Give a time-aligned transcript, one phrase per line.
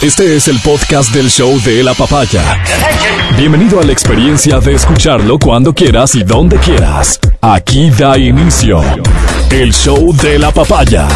[0.00, 2.62] Este es el podcast del show de la papaya.
[3.36, 7.18] Bienvenido a la experiencia de escucharlo cuando quieras y donde quieras.
[7.40, 8.80] Aquí da inicio
[9.50, 11.08] el show de la papaya.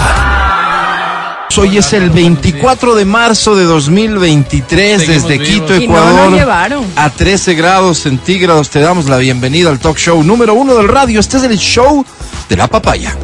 [1.59, 6.31] Hoy es el 24 de marzo de 2023 desde Quito, Y no Ecuador.
[6.31, 6.85] nos llevaron.
[6.97, 11.21] A 13 grados centígrados te damos la bienvenida al talk show número uno del radio.
[11.21, 12.05] Este es el show
[12.49, 13.15] de la papaya.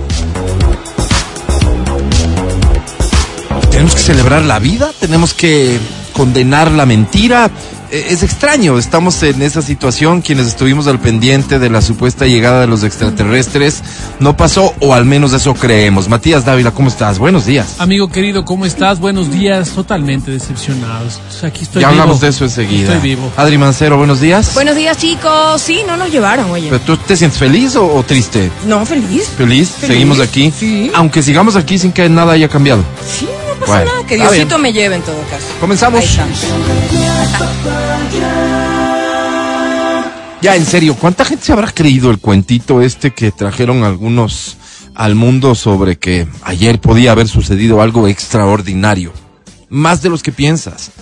[3.78, 5.78] Tenemos que celebrar la vida, tenemos que
[6.12, 7.48] condenar la mentira.
[7.92, 12.60] Eh, Es extraño, estamos en esa situación, quienes estuvimos al pendiente de la supuesta llegada
[12.62, 13.84] de los extraterrestres,
[14.18, 16.08] no pasó, o al menos eso creemos.
[16.08, 17.20] Matías Dávila, ¿cómo estás?
[17.20, 17.76] Buenos días.
[17.78, 18.98] Amigo querido, ¿cómo estás?
[18.98, 19.70] Buenos días.
[19.70, 21.20] Totalmente decepcionados.
[21.30, 22.00] O sea, aquí estoy ya vivo.
[22.02, 22.94] hablamos de eso enseguida.
[22.94, 23.32] Estoy vivo.
[23.36, 24.54] Adri Mancero, buenos días.
[24.54, 25.62] Buenos días, chicos.
[25.62, 26.66] Sí, no nos llevaron, oye.
[26.68, 28.50] ¿Pero tú te sientes feliz o, o triste?
[28.66, 29.28] No, feliz.
[29.36, 29.68] ¿Feliz?
[29.68, 30.52] Feliz, Seguimos aquí.
[30.54, 30.90] sí.
[30.94, 32.82] Aunque sigamos aquí sin que nada haya cambiado.
[33.08, 33.26] Sí,
[33.68, 33.90] Bueno.
[34.06, 35.46] Que Diosito me lleve en todo caso.
[35.60, 36.18] Comenzamos.
[40.40, 44.56] Ya, en serio, ¿cuánta gente se habrá creído el cuentito este que trajeron algunos
[44.94, 49.12] al mundo sobre que ayer podía haber sucedido algo extraordinario?
[49.68, 50.92] Más de los que piensas.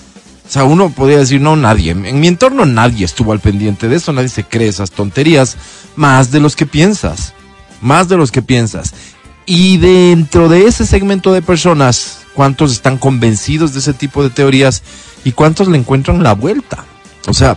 [0.48, 1.92] O sea, uno podría decir, no, nadie.
[1.92, 5.56] En mi entorno nadie estuvo al pendiente de eso, nadie se cree esas tonterías.
[5.94, 7.33] Más de los que piensas.
[7.81, 8.92] Más de los que piensas.
[9.44, 14.83] Y dentro de ese segmento de personas, ¿cuántos están convencidos de ese tipo de teorías
[15.25, 16.84] y cuántos le encuentran la vuelta?
[17.27, 17.56] O sea,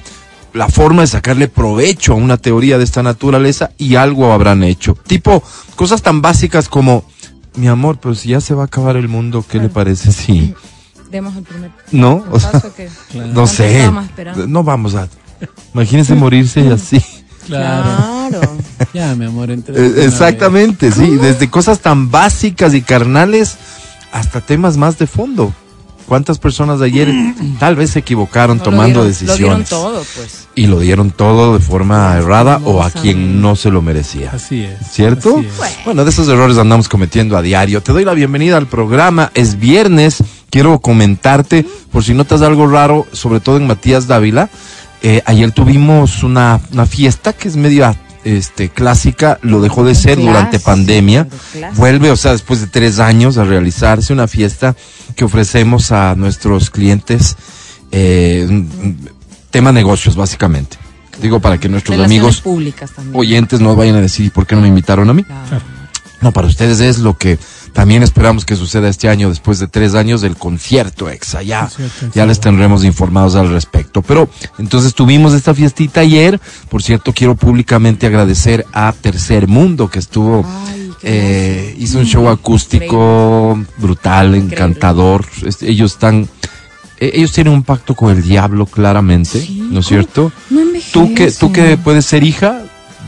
[0.53, 4.97] la forma de sacarle provecho a una teoría de esta naturaleza y algo habrán hecho.
[5.05, 5.44] Tipo,
[5.75, 7.03] cosas tan básicas como,
[7.55, 10.55] mi amor, pero si ya se va a acabar el mundo, ¿qué le parece si...
[11.11, 12.88] Demos el primer No, o sea, que...
[13.33, 13.91] no sé.
[14.47, 15.09] No vamos a...
[15.73, 17.03] Imagínense morirse y así.
[17.49, 18.30] Claro.
[18.30, 18.58] Claro.
[18.93, 19.75] Ya, mi amor, entre.
[19.75, 21.17] Eh, Exactamente, sí.
[21.17, 23.58] Desde cosas tan básicas y carnales
[24.11, 25.53] hasta temas más de fondo.
[26.07, 27.13] ¿Cuántas personas de ayer
[27.59, 29.39] tal vez se equivocaron No, lo tomando dieron- decisiones?
[29.39, 30.47] Lo dieron todo, pues.
[30.55, 34.31] Y lo dieron todo de forma errada o a quien no se lo merecía.
[34.33, 34.92] Así es.
[34.92, 35.37] ¿Cierto?
[35.37, 35.86] así es.
[35.86, 37.81] Bueno, de esos errores andamos cometiendo a diario.
[37.83, 39.31] Te doy la bienvenida al programa.
[39.36, 40.23] Es viernes.
[40.49, 44.49] Quiero comentarte, por si notas algo raro, sobre todo en Matías Dávila.
[45.03, 50.19] eh, ayer tuvimos una, una fiesta que es media este, clásica, lo dejó de ser
[50.19, 51.27] durante pandemia.
[51.75, 54.75] Vuelve, o sea, después de tres años a realizarse una fiesta
[55.15, 57.35] que ofrecemos a nuestros clientes.
[57.91, 58.47] eh,
[59.49, 60.77] tema negocios, básicamente.
[61.21, 64.67] Digo, para que nuestros Relaciones amigos oyentes no vayan a decir por qué no me
[64.67, 65.23] invitaron a mí.
[65.23, 65.61] Claro.
[66.21, 67.37] No, para ustedes es lo que
[67.73, 71.41] también esperamos que suceda este año, después de tres años del concierto exa.
[71.43, 74.02] Ya, Concierto ya les tendremos informados al respecto.
[74.02, 76.39] Pero entonces tuvimos esta fiestita ayer.
[76.69, 82.27] Por cierto, quiero públicamente agradecer a Tercer Mundo que estuvo, Ay, eh, hizo un show
[82.29, 85.25] acústico brutal, encantador.
[85.45, 86.27] Es- Ellos están,
[86.99, 90.31] eh, ellos tienen un pacto con el diablo claramente, Sí, ¿no es cierto?
[90.49, 90.59] No.
[90.93, 92.61] Tú que, tú que puedes ser hija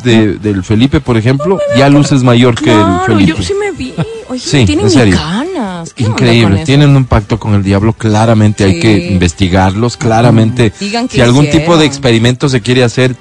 [0.03, 3.37] de, del Felipe, por ejemplo, ya luces mayor que el Felipe.
[3.37, 3.93] yo sí me vi.
[4.31, 5.15] Oye, Sí, tienen en serio.
[5.15, 5.93] mis canas.
[5.93, 10.71] ¿Qué onda con Increíble, tienen un pacto con el diablo, claramente hay que investigarlos, claramente.
[10.79, 13.15] Digan que Si algún tipo de experimento se quiere hacer,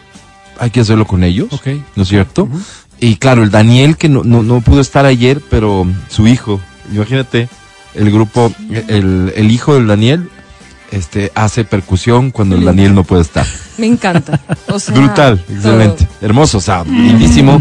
[0.59, 1.69] hay que hacerlo con ellos, Ok.
[1.97, 2.49] ¿no es cierto?
[3.01, 6.61] Y claro, el Daniel que no, no, no pudo estar ayer, pero su hijo,
[6.93, 7.49] imagínate,
[7.95, 8.53] el grupo,
[8.89, 10.29] el, el hijo del Daniel,
[10.93, 13.47] este, hace percusión cuando el Daniel no puede estar.
[13.79, 14.41] Me encanta.
[14.69, 15.57] O sea, Brutal, todo.
[15.57, 17.61] excelente, hermoso, o sea, lindísimo.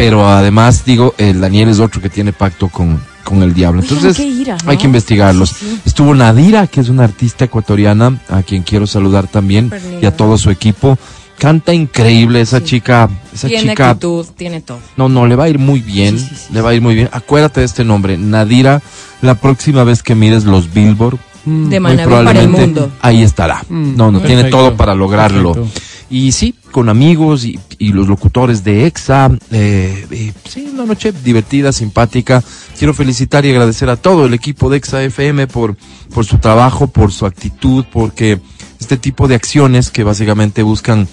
[0.00, 3.82] Pero además, digo, el Daniel es otro que tiene pacto con, con el diablo.
[3.82, 4.70] Entonces, qué ira, ¿no?
[4.70, 5.50] hay que investigarlos.
[5.50, 5.80] Sí, sí.
[5.84, 10.38] Estuvo Nadira, que es una artista ecuatoriana, a quien quiero saludar también, y a todo
[10.38, 10.96] su equipo.
[11.38, 12.64] Canta increíble esa Sí.
[12.64, 13.90] chica, esa Tiene chica.
[13.90, 14.78] actitud, tiene todo.
[14.96, 16.80] No, no, le va a ir muy bien, Sí, sí, sí, le va a ir
[16.80, 17.10] muy bien.
[17.12, 18.80] Acuérdate de este nombre, Nadira.
[19.20, 22.90] La próxima vez que mires los Billboard, De muy Manaví para el probablemente mundo.
[23.02, 23.62] ahí estará.
[23.68, 25.52] Mm, no, no, tiene todo para lograrlo.
[25.52, 25.80] perfecto.
[26.10, 29.30] Y sí, con amigos y, y los locutores de EXA.
[29.52, 32.42] eh, eh, sí, una noche divertida, simpática.
[32.76, 35.76] Quiero felicitar y agradecer a todo el equipo de EXA FM por,
[36.12, 38.40] por su trabajo, por su actitud, porque
[38.80, 41.06] este tipo de acciones que básicamente buscan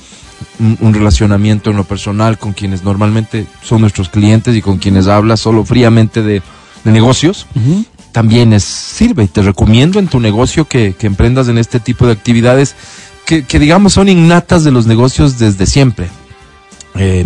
[0.59, 5.07] un, un relacionamiento en lo personal con quienes normalmente son nuestros clientes y con quienes
[5.07, 6.41] hablas solo fríamente de,
[6.83, 7.45] de negocios,
[8.11, 9.25] también es, sirve.
[9.25, 12.75] Y te recomiendo en tu negocio que, que emprendas en este tipo de actividades
[13.27, 16.07] que, que, digamos son innatas de los negocios desde siempre.
[16.95, 17.25] Eh,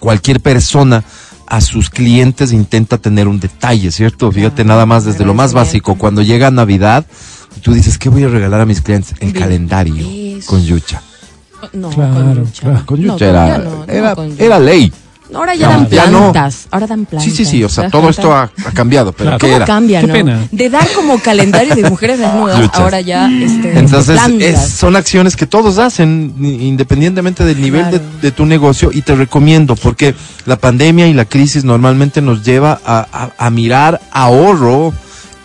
[0.00, 1.02] cualquier persona
[1.46, 4.30] a sus clientes intenta tener un detalle, ¿cierto?
[4.30, 5.94] Fíjate nada más desde lo más básico.
[5.94, 7.06] Cuando llega Navidad,
[7.62, 9.14] tú dices, ¿qué voy a regalar a mis clientes?
[9.20, 9.44] El Bien.
[9.44, 9.94] calendario
[10.38, 10.46] Eso.
[10.48, 11.00] con yucha.
[11.72, 12.60] No, Claro, con Yucha.
[12.62, 12.86] claro.
[12.86, 14.44] Con No, yucha era, todavía no, no era, con Yucha.
[14.44, 14.92] era ley.
[15.34, 16.18] Ahora ya Ya, dan ya no.
[16.32, 16.66] plantas.
[16.70, 17.24] Ahora dan plantas.
[17.30, 19.38] Sí, sí, sí, o ¿te sea, todo esto ha, ha cambiado, pero Claro.
[19.38, 19.66] ¿qué ¿Cómo era?
[19.66, 20.12] cambia, Qué no?
[20.14, 20.48] pena.
[20.50, 22.80] De dar como calendario de mujeres desnudas, Luchas.
[22.80, 28.30] ahora ya este, Entonces, es- son acciones que todos hacen, i- independientemente del nivel de,
[28.32, 30.14] tu negocio, y te recomiendo, porque
[30.46, 34.92] la pandemia y la crisis normalmente nos lleva a, a- a mirar ahorro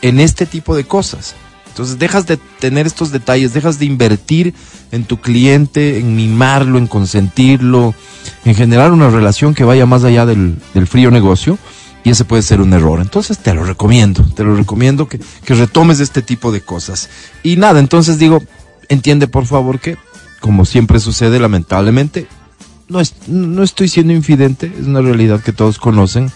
[0.01, 1.36] en este tipo de cosas.
[1.73, 4.53] Entonces, dejas de tener estos detalles, dejas de invertir
[4.91, 7.95] en tu cliente, en mimarlo, en consentirlo,
[8.45, 11.57] en generar una relación que vaya más allá del, del frío negocio.
[12.03, 13.01] Y ese puede ser un error.
[13.01, 17.09] Entonces te lo recomiendo, te lo recomiendo que, que retomes este tipo de cosas.
[17.41, 18.43] Y nada, entonces digo,
[18.87, 19.97] entiende por favor que,
[20.41, 22.27] como siempre sucede lamentablemente,
[22.87, 26.31] no, es, no estoy siendo infidente, es una realidad que todos conocen.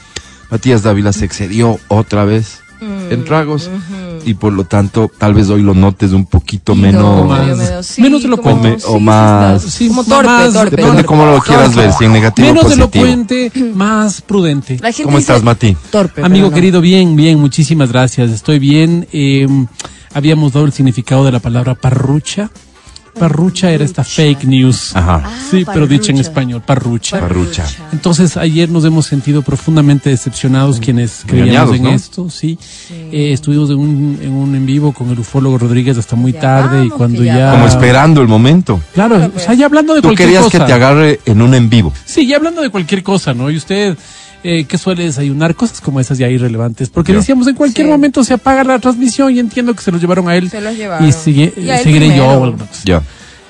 [0.50, 3.70] Matías Dávila se excedió otra vez Mm, en tragos.
[4.28, 7.02] Y por lo tanto tal vez hoy lo notes un poquito Y menos...
[7.02, 8.78] no, más- medio, medio, sí, menos elocuente.
[8.84, 10.70] como- O sí, más- Sí, como torpe, más- torpe.
[10.72, 11.06] Depende torpe.
[11.06, 13.06] cómo lo quieras ver, si en negativo o Menos positivo.
[13.06, 14.78] elocuente, más prudente.
[14.82, 15.76] La gente ¿Cómo estás, Mati?
[15.90, 16.24] Torpe.
[16.24, 16.54] Amigo no.
[16.54, 18.32] querido, bien, bien, muchísimas gracias.
[18.32, 19.08] Estoy bien.
[19.14, 19.48] Eh,
[20.14, 22.50] habíamos dado el significado de la palabra parrucha.
[23.18, 24.96] Parrucha era esta fake news.
[24.96, 25.24] Ajá.
[25.26, 27.20] Ah, sí, pero dicha en español, parrucha.
[27.20, 27.66] Parrucha.
[27.92, 31.90] Entonces ayer nos hemos sentido profundamente decepcionados quienes creíamos en ¿no?
[31.92, 32.58] esto, sí.
[32.92, 36.42] Eh, estuvimos en un, en un en vivo con el ufólogo Rodríguez hasta muy Ya
[36.42, 37.52] tarde y cuando ya ya...
[37.52, 38.80] Como esperando el momento.
[38.94, 40.60] Claro, o sea, ya hablando de Tú cualquier querías cosa.
[40.60, 41.94] que te agarre en un en vivo.
[42.06, 43.50] Sí, ya hablando de cualquier cosa, ¿no?
[43.50, 43.98] Y usted,
[44.44, 45.56] eh, ¿qué suele desayunar?
[45.56, 46.90] Cosas como esas ya irrelevantes.
[46.90, 47.92] Porque decíamos, en cualquier Sí.
[47.92, 50.50] momento se apaga la transmisión y entiendo que se los llevaron a él.
[50.50, 51.08] Se los llevaron.
[51.08, 52.42] Y sigue, Y a seguiré yo.
[52.42, 52.58] primero.
[52.86, 53.02] Ya.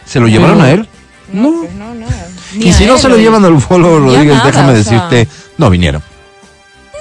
[0.06, 0.88] ¿Se lo llevaron a él?
[1.34, 2.28] No, pues no, nada.
[2.56, 5.08] Ni Y si no se lo llevan al ufólogo Rodríguez, nada, déjame sea.
[5.08, 6.02] decirte, no vinieron.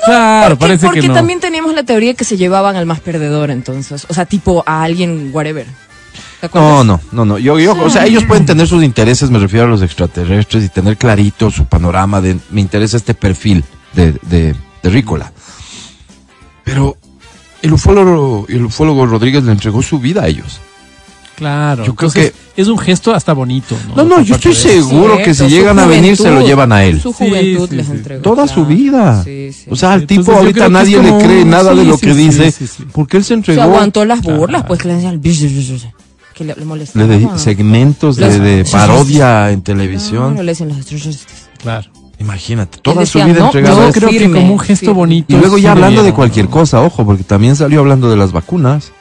[0.05, 1.15] Claro, Porque- parece porque que no.
[1.15, 4.07] también teníamos la teoría que se llevaban al más perdedor, entonces.
[4.09, 5.67] O sea, tipo a alguien, whatever.
[6.55, 7.39] No, no, no, no.
[7.39, 10.69] Yo, yo, o sea, ellos pueden tener sus intereses, me refiero a los extraterrestres, y
[10.69, 15.33] tener clarito su panorama de, me interesa este perfil de, de, de Rícola.
[16.65, 16.97] Pero
[17.63, 20.61] el ufólogo, el ufólogo Rodríguez le entregó su vida a ellos.
[21.37, 23.77] Claro, Yo creo entonces, es un gesto hasta bonito.
[23.95, 26.83] No, No, no, yo estoy seguro que si llegan a venir se lo llevan a
[26.85, 26.99] él.
[26.99, 27.93] Su juventud sí, les sí.
[27.93, 28.23] entregó.
[28.23, 29.23] Toda su vida.
[29.23, 29.67] Sí, sí.
[29.69, 32.19] O sea, al tipo ahorita que nadie le cree nada de lo sí, que sí,
[32.19, 32.51] dice.
[32.51, 32.85] sí, sí.
[32.91, 33.61] Porque él se Se entregó.
[33.63, 35.21] aguantó las burlas, pues que le decían.
[35.21, 37.09] Que le, le Le molestaban.
[37.09, 40.37] de segmentos de, parodia en No, televisión.
[40.37, 41.49] le decían los extraterrestres.
[41.59, 41.91] Claro.
[42.19, 44.95] Imagínate, toda su vida no, entregada a Yo creo que como un gesto firme.
[44.95, 45.35] bonito.
[45.35, 48.93] Y luego ya hablando de cualquier cosa, ojo, porque también salió hablando de las vacunas.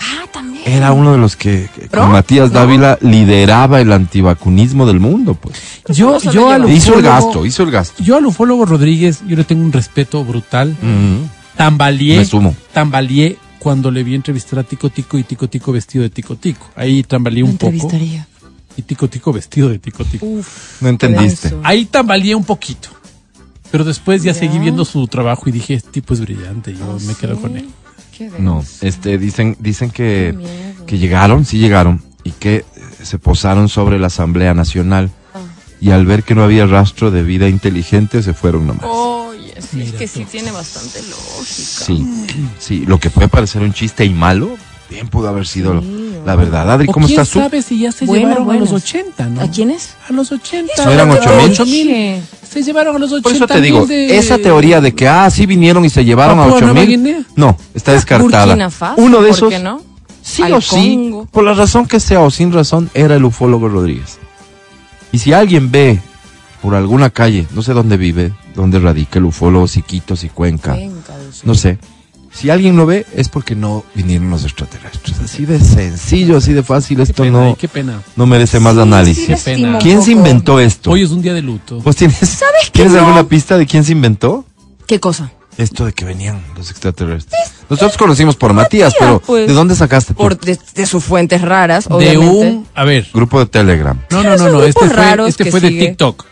[0.00, 0.62] Ah, también.
[0.66, 2.60] Era uno de los que, con Matías ¿No?
[2.60, 5.56] Dávila lideraba el antivacunismo del mundo, pues.
[5.88, 6.72] Yo, yo al lleva.
[6.72, 8.02] Hizo el ufólogo- gasto, hizo el gasto.
[8.02, 10.70] Yo al ufólogo Rodríguez, yo le tengo un respeto brutal.
[10.70, 11.28] Ujú.
[11.56, 12.18] Tambaleé.
[12.18, 12.54] Me sumo.
[12.72, 16.66] Tambaleé cuando le vi entrevistar a Tico Tico y Tico Tico vestido de Tico Tico.
[16.76, 17.90] Ahí tambaleé un poco.
[18.76, 20.26] Y Tico Tico vestido de Tico Tico.
[20.26, 20.82] Uf.
[20.82, 21.54] No entendiste.
[21.62, 22.88] Ahí tambaleé un poquito.
[23.70, 24.38] Pero después ya, Ya.
[24.38, 27.68] seguí viendo su trabajo y dije, este tipo es brillante, yo me quedo con él.
[28.16, 28.30] Qué.
[28.38, 30.36] No, este, dicen, dicen que,
[30.86, 32.64] que llegaron, sí llegaron, y que eh,
[33.02, 35.10] se posaron sobre la Asamblea Nacional.
[35.34, 35.38] Ah.
[35.80, 38.84] Y al ver que no había rastro de vida inteligente, se fueron nomás.
[38.84, 40.12] Oye, sí, es que tú.
[40.20, 41.44] sí tiene bastante lógica.
[41.44, 42.06] Sí,
[42.60, 44.56] sí, lo que puede parecer un chiste y malo,
[44.94, 46.70] bien pudo haber sido Sí, la verdad.
[46.70, 47.38] Adri, ¿cómo estás tú?
[47.40, 49.40] sabe si ya se Bueno, llevaron a los 80, ¿no?
[49.42, 49.90] ¿A quiénes?
[50.08, 50.72] A los 80.
[50.84, 51.86] ¿No eran Eso ocho te mil?
[51.88, 52.22] dije.
[52.48, 55.28] Se llevaron a los 80 Por eso te digo, de- esa teoría de que, ah,
[55.30, 57.22] sí vinieron y se llevaron a Papúa ocho Nueva mil, Guinea.
[57.36, 58.46] no, está descartada.
[58.46, 59.82] Burkina Faso, Uno de ¿por esos, qué no?
[60.22, 61.26] sí Al o sí, Congo.
[61.30, 64.18] por la razón que sea o sin razón, era el ufólogo Rodríguez.
[65.12, 66.00] Y si alguien ve
[66.62, 70.72] por alguna calle, no sé dónde vive, dónde radica el ufólogo, si Quito, si Cuenca,
[70.74, 70.94] Venga,
[71.42, 71.78] no sé.
[72.34, 75.20] Si alguien lo ve, es porque no vinieron los extraterrestres.
[75.20, 78.02] Así de sencillo, así de fácil, Qué esto pena, no, ay, qué pena.
[78.16, 79.26] no merece más Sí, análisis.
[79.38, 79.78] sí, pena.
[79.78, 80.90] ¿Quién se inventó esto?
[80.90, 81.80] Hoy es un día de luto.
[81.80, 82.98] ¿Vos tienes, ¿Sabes que ¿tienes no?
[83.00, 84.44] alguna pista de quién se inventó?
[84.86, 85.30] ¿Qué cosa?
[85.56, 87.40] Esto de que venían los extraterrestres.
[87.70, 89.46] Nosotros conocimos por Matías, pero pues.
[89.46, 93.46] ¿de dónde sacaste Por de, de sus fuentes raras, de un, a ver, grupo de
[93.46, 93.96] Telegram?
[94.10, 95.70] no, no, no, no, este fue, este fue de.
[95.70, 96.24] TikTok.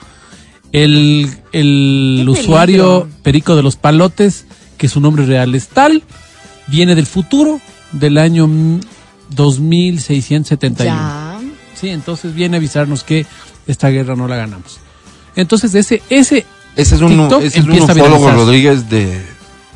[0.73, 3.23] El, el usuario peligro.
[3.23, 6.03] Perico de los Palotes, que su nombre real es tal,
[6.67, 7.61] viene del futuro,
[7.93, 8.81] del año mm,
[9.31, 10.85] 2671.
[10.85, 11.41] Ya.
[11.75, 13.27] Sí, entonces viene a avisarnos que
[13.67, 14.79] esta guerra no la ganamos.
[15.35, 16.45] Entonces ese, ese
[16.77, 18.31] Ese es un, TikTok ese es un ufólogo.
[18.31, 19.21] Rodríguez de,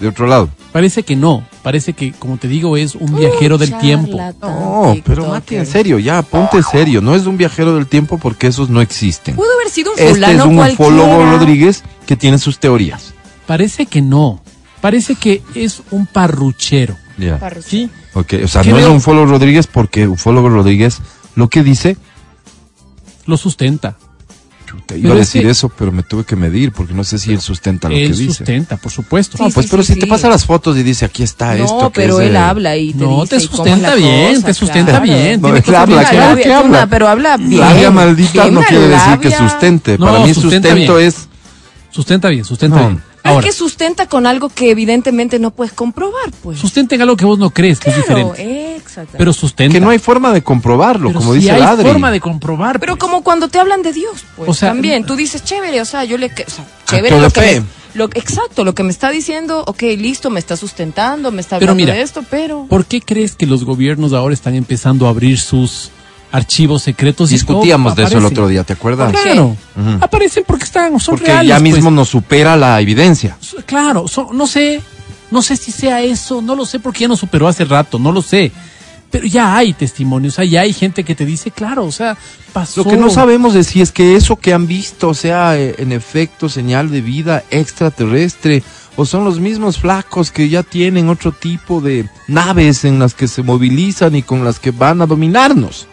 [0.01, 0.49] de otro lado.
[0.73, 4.19] parece que no, parece que, como te digo, es un viajero del tiempo.
[4.43, 5.27] No, pero.
[5.29, 7.01] Mati, en serio, ya, ponte serio.
[7.01, 9.35] No es un viajero del tiempo porque esos no existen.
[9.35, 10.93] Pudo haber sido un Este fulano es un cualquiera.
[10.93, 13.15] ufólogo Rodríguez que tiene sus teorías.
[13.47, 14.43] Parece que no,
[14.81, 16.97] parece que es un parruchero.
[17.19, 17.39] Ya.
[17.39, 17.69] Parrucho.
[17.69, 18.91] Sí, Ok, o sea, ¿Qué no es veo?
[18.93, 20.99] un ufólogo Rodríguez porque ufólogo Rodríguez
[21.35, 21.97] lo que dice,
[23.27, 23.97] lo sustenta.
[24.67, 27.05] Chuta, iba Pero a es decir que- eso, pero me tuve que medir porque no
[27.05, 28.35] sé si él sustenta lo que Él dice.
[28.39, 29.37] sustenta, por supuesto.
[29.39, 31.55] No, Sí, pues sí, pero sí, si te pasa las fotos y dice aquí está
[31.55, 31.93] no, esto.
[31.93, 34.47] que pero es él de- habla y te No, dice te es sustenta bien, cosa,
[34.47, 35.05] te sustenta claro.
[35.05, 35.41] bien.
[35.41, 36.69] No, él habla, claro que habla.
[36.69, 37.61] una, pero habla bien.
[37.61, 39.99] Labia maldita no quiere decir que sustente.
[39.99, 41.09] No, Para mí sustenta sustento bien.
[41.09, 41.29] es
[41.91, 42.89] Sustenta bien, sustenta No.
[42.89, 43.03] bien.
[43.27, 46.59] Pero Ahora, es que sustenta con algo que evidentemente no puedes comprobar, pues.
[46.59, 48.77] sustenta en algo que vos no crees que es diferente.
[48.77, 49.15] exacto.
[49.19, 49.73] Pero sustenta.
[49.75, 51.87] que no hay forma de comprobarlo, Pero como sí dice hay Adri.
[51.89, 52.79] forma de comprobar.
[52.81, 53.01] Pero pues.
[53.01, 56.05] como cuando te hablan de Dios, pues O sea, también tú dices chévere, o sea,
[56.05, 57.61] yo le, o sea, chévere lo que fe.
[57.61, 61.59] me- lo, exacto, lo que me está diciendo, ok, listo, me está sustentando, me está
[61.59, 65.07] Pero hablando mira, de esto, pero ¿Por qué crees que los gobiernos ahora están empezando
[65.07, 65.91] a abrir sus
[66.33, 67.31] archivos secretos?
[67.31, 69.13] y Discutíamos de eso el otro día, ¿te acuerdas?
[69.13, 69.57] Claro,
[70.01, 71.49] aparecen porque están, son Porque reales.
[71.49, 71.63] ya pues.
[71.75, 73.37] mismo nos supera la evidencia.
[73.67, 74.81] Claro, son- no sé,
[75.31, 78.13] no sé si sea eso, no lo sé porque ya nos superó hace rato, no
[78.13, 78.53] lo sé.
[79.09, 82.19] Pero ya hay testimonios, o sea, ya hay gente que te dice, claro, o sea,
[82.53, 82.83] pasó.
[82.83, 85.93] Lo que no sabemos es si es que eso que han visto sea eh, en
[85.93, 88.63] efecto señal de vida extraterrestre
[88.97, 93.29] o son los mismos flacos que ya tienen otro tipo de naves en las que
[93.29, 95.87] se movilizan y con las que van a dominarnos.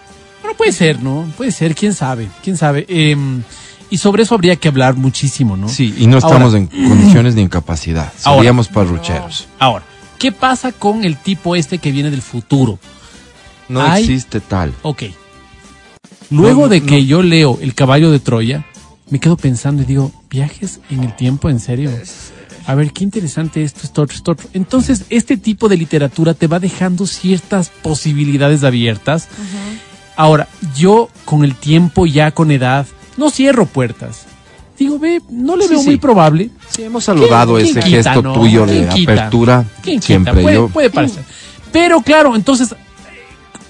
[0.53, 1.25] Bueno, puede ser, ¿no?
[1.37, 2.85] Puede ser, quién sabe, quién sabe.
[2.87, 3.41] Em,
[3.89, 5.67] y sobre eso habría que hablar muchísimo, ¿no?
[5.69, 8.11] Sí, y no Ahora- estamos en condiciones ni en capacidad.
[8.23, 8.39] Ahora.
[8.39, 9.47] Seríamos parrucheros.
[9.59, 9.83] Ahora,
[10.19, 12.79] ¿qué pasa con el tipo este que viene del futuro?
[13.69, 14.73] No Hay- existe tal.
[14.83, 15.03] Ok.
[16.29, 16.85] Luego No, de no.
[16.87, 18.65] que yo leo El caballo de Troya,
[19.09, 21.91] me quedo pensando y digo, ¿viajes en el tiempo en serio?
[22.65, 24.49] A ver, qué interesante esto, esto, otro, esto, otro.
[24.53, 29.27] Entonces, este tipo de literatura te va dejando ciertas posibilidades abiertas.
[30.15, 32.85] Ahora, yo con el tiempo, ya con edad,
[33.17, 34.25] no cierro puertas.
[34.77, 35.85] Digo, ve, no le Sí, veo sí.
[35.85, 36.49] muy probable.
[36.69, 38.33] Sí, hemos saludado ¿Quién- ese quita, gesto no?
[38.33, 39.65] tuyo de apertura.
[39.81, 40.01] ¿Quién?
[40.01, 40.67] Siempre puede, yo.
[40.69, 41.23] puede parecer.
[41.71, 42.75] Pero claro, entonces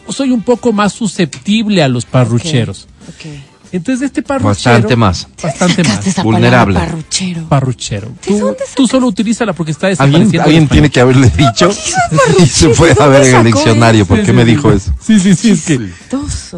[0.10, 2.88] soy un poco más susceptible a los parrucheros.
[3.08, 3.53] Ok.
[3.74, 4.50] Entonces este parruchero...
[4.76, 5.28] Bastante más.
[5.42, 6.08] Bastante más.
[6.08, 6.80] esa Vulnerable.
[6.80, 7.44] parruchero.
[7.50, 8.08] Parruchero.
[8.10, 10.44] ¿De Tú, dónde tú solo utilízala porque está Alguien, desapareciendo.
[10.44, 11.70] alguien en tiene que haberle dicho
[12.40, 14.06] y se puede ¿Dónde ver en el diccionario.
[14.06, 14.50] ¿Por Sí, qué sí, me sí.
[14.52, 14.94] dijo eso?
[15.02, 15.90] Sí, sí, sí, es que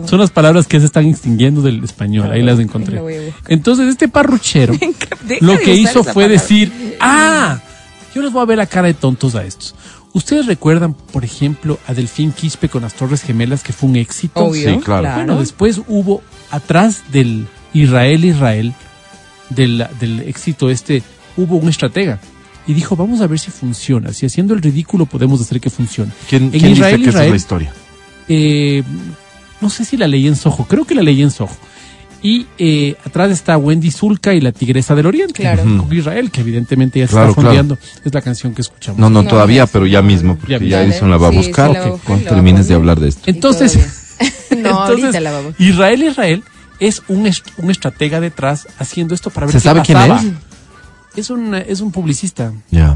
[0.06, 2.32] son las palabras que se están extinguiendo del español.
[2.32, 3.00] Ahí las encontré.
[3.00, 3.34] a.
[3.48, 4.74] Entonces este parruchero
[5.40, 6.28] lo que hizo fue palabra.
[6.34, 7.60] decir, ah,
[8.14, 9.74] yo les voy a ver la cara de tontos a estos.
[10.16, 14.46] ¿Ustedes recuerdan, por ejemplo, a Delfín Quispe con las Torres Gemelas, que fue un éxito?
[14.46, 15.14] Obvio, Sí, claro.
[15.14, 18.74] Bueno, después hubo, atrás del Israel Israel,
[19.50, 21.04] del, del éxito este,
[21.36, 22.20] hubo un estratega.
[22.66, 24.14] Y dijo, vamos a ver si funciona.
[24.14, 26.14] Si haciendo el ridículo podemos hacer que funcione.
[26.30, 27.74] ¿Quién, En quién Israel, dice que esa es la historia?
[28.30, 28.84] eh,
[29.60, 31.52] no sé si la leí en Soho, creo que la leí en Soho.
[32.28, 35.62] Y eh, atrás está Wendy Zulka y la Tigresa del Oriente, Claro.
[35.64, 37.78] con Israel, que evidentemente ya se Claro, está fondeando.
[38.04, 39.00] Es la canción que escuchamos.
[39.00, 40.92] No, no, No, todavía, no, pero ya mismo, porque Ya ya, mismo.
[40.94, 41.68] Edison la va a Sí, buscar.
[41.68, 43.22] sí, la va a buscar y Cuando termines de hablar de esto.
[43.28, 43.78] Entonces.
[44.58, 45.54] No, entonces, la vamos.
[45.60, 46.44] Israel Israel
[46.80, 50.22] es un, est- un estratega detrás haciendo esto para ver ¿Se qué sabe quién pasaba.
[50.22, 50.28] es?
[51.18, 52.96] Es un, es un publicista, Ya.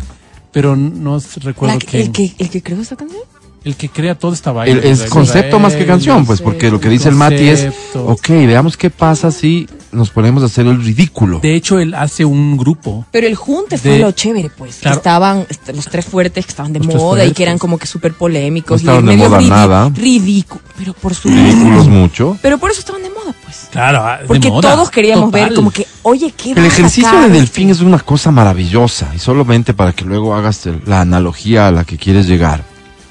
[0.52, 2.04] pero no recuerdo La- quién.
[2.08, 3.22] el, que, el que creó esa canción.
[3.64, 4.80] El que crea toda esta vaina.
[4.80, 7.68] El- es concepto Israel, más que canción, pues, porque lo que dice el Mati es,
[7.94, 11.40] ok, veamos qué pasa si nos ponemos a hacer el ridículo.
[11.42, 13.06] De hecho, él hace un grupo.
[13.12, 14.78] Pero el junte De- fue lo chévere, pues.
[14.78, 14.98] Claro.
[14.98, 17.86] estaban est- los tres fuertes que estaban de Los moda y que eran como que
[17.88, 18.82] súper polémicos.
[18.84, 19.90] No estaban y de medio moda ridi- nada.
[19.94, 20.62] Ridículo.
[20.78, 22.38] Pero por su Ridículos mucho.
[22.42, 23.68] Pero por eso estaban de moda, pues.
[23.72, 25.46] Claro, ah, de Porque moda, todos queríamos total.
[25.50, 27.38] ver como que, oye, ¿qué El ejercicio sacar de este?
[27.40, 31.84] delfín es una cosa maravillosa y solamente para que luego hagas la analogía a la
[31.84, 32.64] que quieres llegar.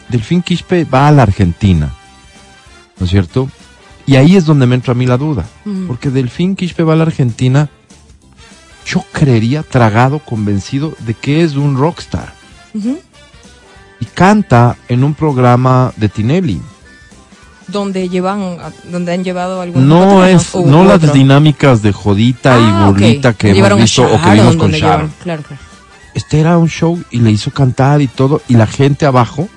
[0.08, 1.90] Delfín Quispe va a la Argentina,
[2.98, 3.48] ¿no es cierto?
[4.06, 5.44] Y ahí es donde me entra a mí la duda,
[5.86, 7.68] porque Delfín Quispe va a la Argentina,
[8.86, 12.32] yo creería tragado, convencido de que es un rockstar
[14.00, 16.60] y canta en un programa de Tinelli.
[17.66, 18.56] Donde llevan,
[18.90, 21.12] donde han llevado algunos No es, no las otro.
[21.12, 22.86] dinámicas de jodita Ah, y ok.
[22.86, 25.00] burlita que hemos visto o que vimos con donde Sharon.
[25.08, 25.62] llevan- Claro, claro.
[26.14, 29.50] este era un show y le hizo cantar y todo, y la gente abajo,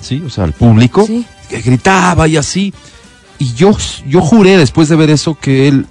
[0.00, 1.24] sí, o sea, el público, Sí.
[1.48, 2.72] que gritaba y así.
[3.38, 3.76] Y yo,
[4.06, 5.86] yo juré después de ver eso que él,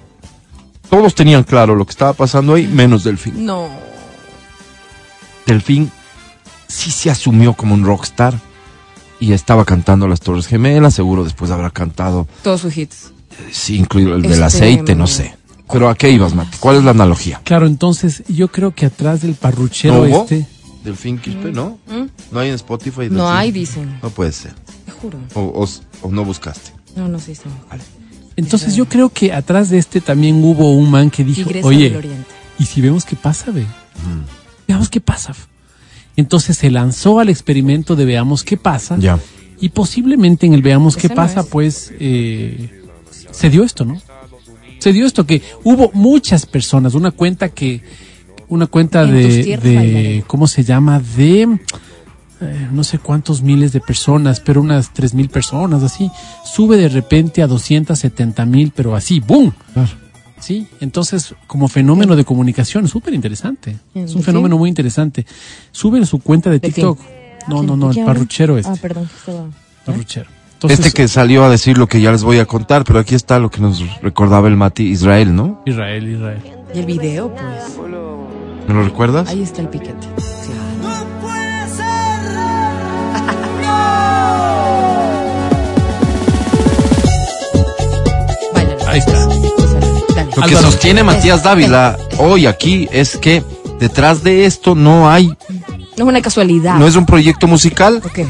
[0.90, 3.44] todos tenían claro lo que estaba pasando ahí, menos Delfín.
[3.46, 3.68] No.
[5.46, 5.90] Delfín
[6.66, 8.34] sí se asumió como un rockstar
[9.20, 13.12] y estaba cantando las Torres Gemelas, seguro después habrá cantado, Todos sus hits.
[13.50, 15.34] sí, incluido el del Este, aceite, no sé.
[15.70, 16.56] Pero ¿a qué ibas, Mati?
[16.60, 17.40] ¿Cuál es la analogía?
[17.44, 20.22] Claro, entonces yo creo que atrás del parruchero ¿No hubo?
[20.22, 20.46] este.
[20.88, 21.78] Delfín Quispe, ¿no?
[21.86, 22.06] ¿Mm?
[22.32, 23.08] No hay en Spotify.
[23.10, 23.98] No hay, dicen.
[24.02, 24.52] No puede ser.
[24.84, 25.18] Te juro.
[25.34, 25.68] O, o-
[26.06, 26.72] o no buscaste.
[26.96, 27.42] No, no sé si
[28.36, 32.30] Entonces yo creo que atrás de este también hubo un man que dijo, oye, Oriente.
[32.58, 33.64] ¿y si vemos qué pasa, ve?
[34.66, 35.34] Veamos qué pasa.
[36.16, 38.96] Entonces se lanzó al experimento de veamos qué pasa.
[38.98, 39.18] Ya.
[39.60, 41.46] Y posiblemente en el veamos Ese qué no pasa, es.
[41.46, 42.82] pues eh,
[43.30, 44.00] se dio esto, ¿no?
[44.78, 47.82] Se dio esto que hubo muchas personas, una cuenta que,
[48.48, 50.24] una cuenta de, de.
[50.26, 51.00] ¿cómo se llama?
[51.00, 51.58] De
[52.40, 56.08] eh, no sé cuántos miles de personas, pero unas tres mil personas, así,
[56.44, 59.52] sube de repente a 270 mil, pero así, ¡boom!
[60.38, 63.76] Sí, entonces como fenómeno de comunicación, súper interesante.
[63.92, 65.26] ¿En Es un fenómeno muy interesante.
[65.72, 67.00] Sube en su cuenta de ¿De TikTok.
[67.48, 68.70] No, no, no, el parruchero este.
[68.70, 69.08] Ah, perdón.
[69.84, 70.30] Parruchero.
[70.52, 73.16] Entonces, este que salió a decir lo que ya les voy a contar, pero aquí
[73.16, 75.62] está lo que nos recordaba el Mati Israel, ¿no?
[75.66, 76.42] Israel, Israel.
[76.72, 77.78] Y el video, pues.
[78.68, 79.28] ¿Me lo recuerdas?
[79.28, 80.06] Ahí está el piquete.
[80.18, 80.52] Sí.
[88.54, 88.88] Báilalo.
[88.88, 89.26] Ahí está.
[90.36, 93.42] Lo que sostiene Matías Dávila hoy aquí es que
[93.80, 95.34] detrás de esto no hay, No
[95.96, 96.76] es una casualidad.
[96.76, 98.20] no es un proyecto musical, Ok.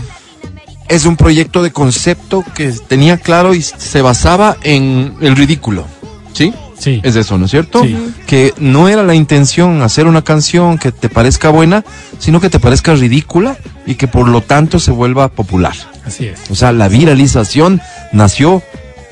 [0.89, 5.85] es un proyecto de concepto que tenía claro y se basaba en el ridículo.
[6.33, 6.55] ¿Sí?
[6.79, 7.01] Sí.
[7.03, 7.83] Es eso, ¿no es cierto?
[7.83, 7.97] Sí.
[8.27, 11.85] Que no era la intención hacer una canción que te parezca buena,
[12.19, 13.57] sino que te parezca ridícula
[13.87, 15.75] y que por lo tanto se vuelva popular.
[16.05, 16.51] Así es.
[16.51, 17.81] O sea, la viralización
[18.13, 18.63] nació,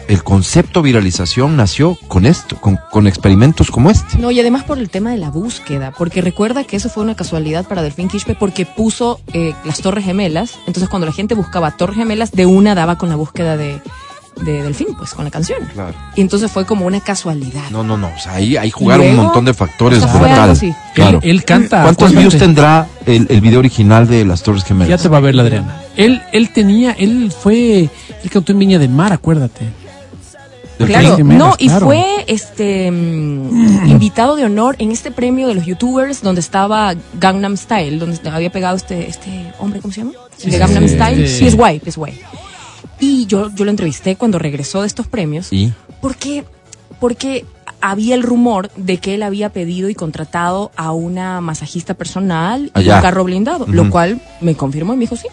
[0.08, 4.18] el concepto viralización nació con esto, con, con experimentos como este.
[4.18, 7.16] No, y además por el tema de la búsqueda, porque recuerda que eso fue una
[7.16, 11.76] casualidad para Delfín Quispe porque puso eh, las Torres Gemelas, entonces cuando la gente buscaba
[11.76, 13.80] Torres Gemelas, de una daba con la búsqueda de,
[14.36, 15.58] de Delfín, pues con la canción.
[15.72, 15.94] Claro.
[16.14, 17.70] Y entonces fue como una casualidad.
[17.70, 18.08] No, no, no.
[18.14, 20.58] O sea, ahí, ahí jugaron luego, un montón de factores brutales.
[20.58, 20.74] así.
[20.94, 21.20] Claro.
[21.22, 21.82] Él, él canta.
[21.82, 24.88] ¿Cuántos views tendrá el, el video original de Las Torres Gemelas?
[24.88, 25.82] Ya te va a ver la Adriana.
[25.96, 27.88] Él, él tenía, él fue,
[28.22, 29.66] él cantó en Viña del Mar, acuérdate.
[30.78, 31.86] Claro, Gemelas, no, y claro.
[31.86, 37.56] fue este mm, invitado de honor en este premio de los youtubers donde estaba Gangnam
[37.56, 40.12] Style, donde había pegado este, este hombre, ¿cómo se llama?
[40.44, 40.94] El de Gangnam sí.
[40.94, 41.28] Style.
[41.28, 41.38] Sí.
[41.38, 42.20] Sí, es guay, es guay.
[43.00, 45.52] Y yo, yo lo entrevisté cuando regresó de estos premios.
[45.52, 45.72] ¿Y?
[46.00, 46.44] Porque,
[47.00, 47.44] porque
[47.80, 52.88] había el rumor de que él había pedido y contratado a una masajista personal y
[52.88, 55.28] un carro blindado, lo cual me confirmó y me dijo sí.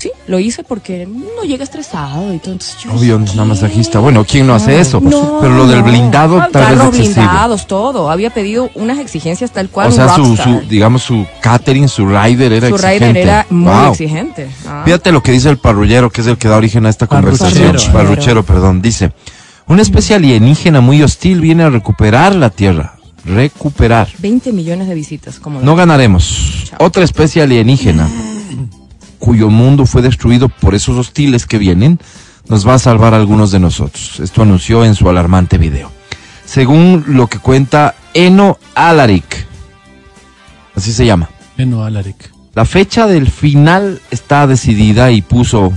[0.00, 2.52] Sí, lo hice porque no llega estresado y todo.
[2.54, 3.98] Entonces yo Obvio, una masajista.
[3.98, 4.98] Bueno, ¿quién no hace eso?
[4.98, 5.84] No, Pero lo del no.
[5.84, 7.14] blindado Ah, tal vez Carros excesivo.
[7.26, 8.10] blindados, todo.
[8.10, 12.06] Había pedido unas exigencias tal cual O sea, un su, su, digamos, su catering, su
[12.08, 13.06] rider era Su exigente.
[13.08, 13.90] rider era muy Wow.
[13.90, 14.48] exigente.
[14.66, 14.82] Ah.
[14.86, 17.66] Fíjate lo que dice el parrullero, que es el que da origen a esta conversación.
[17.72, 17.92] Parruchero.
[17.92, 18.80] Parruchero, perdón.
[18.80, 19.12] Dice,
[19.66, 22.94] una especie alienígena muy hostil viene a recuperar la Tierra.
[23.22, 24.08] Recuperar.
[24.18, 25.38] 20 millones de visitas.
[25.38, 26.64] Como No ganaremos.
[26.70, 26.78] Chao.
[26.86, 28.08] Otra especie alienígena,
[29.20, 32.00] cuyo mundo fue destruido por esos hostiles que vienen,
[32.48, 34.18] nos va a salvar a algunos de nosotros.
[34.18, 35.92] Esto anunció en su alarmante video.
[36.44, 39.46] Según lo que cuenta Eno Alaric,
[40.74, 41.30] así se llama.
[41.56, 42.32] Beno Alaric.
[42.54, 45.72] La fecha del final está decidida y puso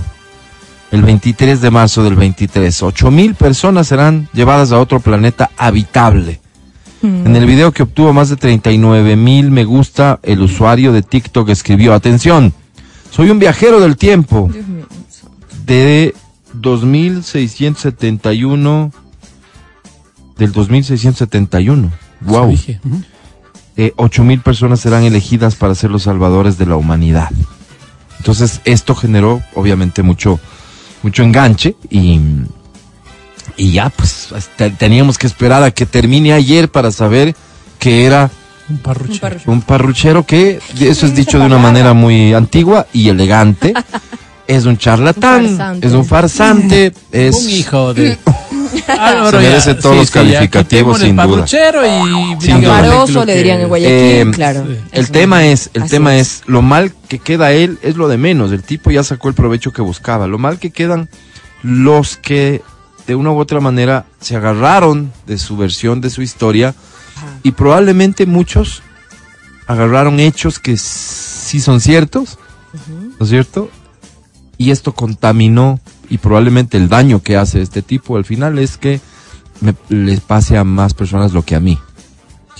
[0.90, 2.82] el 23 de marzo del 23.
[2.82, 6.40] Ocho mil personas serán llevadas a otro planeta habitable.
[7.02, 7.26] Mm.
[7.26, 11.50] En el video que obtuvo más de 39 mil me gusta, el usuario de TikTok
[11.50, 12.52] escribió, atención,
[13.14, 14.86] soy un viajero del tiempo Dios mío.
[15.66, 16.14] de
[16.54, 18.92] 2671
[20.36, 21.92] del 2671.
[22.22, 22.58] Wow.
[23.76, 27.30] Eh, ocho mil personas serán elegidas para ser los salvadores de la humanidad.
[28.18, 30.40] Entonces esto generó obviamente mucho
[31.02, 32.20] mucho enganche y
[33.56, 34.30] y ya pues
[34.78, 37.36] teníamos que esperar a que termine ayer para saber
[37.78, 38.30] que era
[38.70, 39.14] Un parruchero.
[39.14, 39.52] Un parruchero.
[39.52, 43.74] un parruchero que eso es dicho de una manera muy antigua y elegante.
[44.46, 48.18] Es un charlatán, Un es un farsante, es Un hijo de.
[48.86, 51.26] Se merece todos los calificativos, sin duda.
[51.28, 52.40] Parruchero y.
[52.40, 52.78] Sin duda.
[52.80, 54.64] Amaroso le dirían en Guayaquil, Eh, claro.
[54.68, 54.76] sí.
[54.92, 56.42] El tema es, el Así tema es.
[56.46, 58.52] lo mal que queda él es lo de menos.
[58.52, 60.26] El tipo ya sacó el provecho que buscaba.
[60.26, 61.08] Lo mal que quedan
[61.62, 62.62] los que
[63.06, 66.74] de una u otra manera se agarraron de su versión de su historia
[67.24, 67.38] Ajá.
[67.42, 68.82] y probablemente muchos
[69.66, 72.38] agarraron hechos que sí son ciertos,
[73.18, 73.70] ¿no es cierto?
[74.58, 79.00] Y esto contaminó y probablemente el daño que hace este tipo al final es que
[79.60, 81.78] me, les pase a más personas lo que a mí.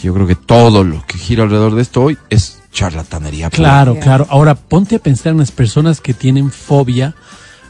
[0.02, 3.50] Yo creo que todo lo que gira alrededor de esto hoy es charlatanería.
[3.50, 4.26] Claro, claro.
[4.30, 7.14] Ahora ponte a pensar en las personas que tienen fobia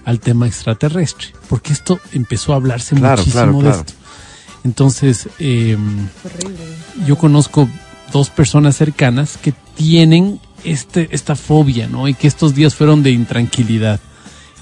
[0.05, 3.79] al tema extraterrestre, porque esto empezó a hablarse Claro, muchísimo claro, de claro.
[3.81, 3.93] esto.
[4.65, 5.77] Entonces, eh,
[7.07, 7.69] yo conozco
[8.13, 12.09] dos personas cercanas que tienen este, esta fobia, ¿no?
[12.09, 14.01] Y que estos días fueron de intranquilidad.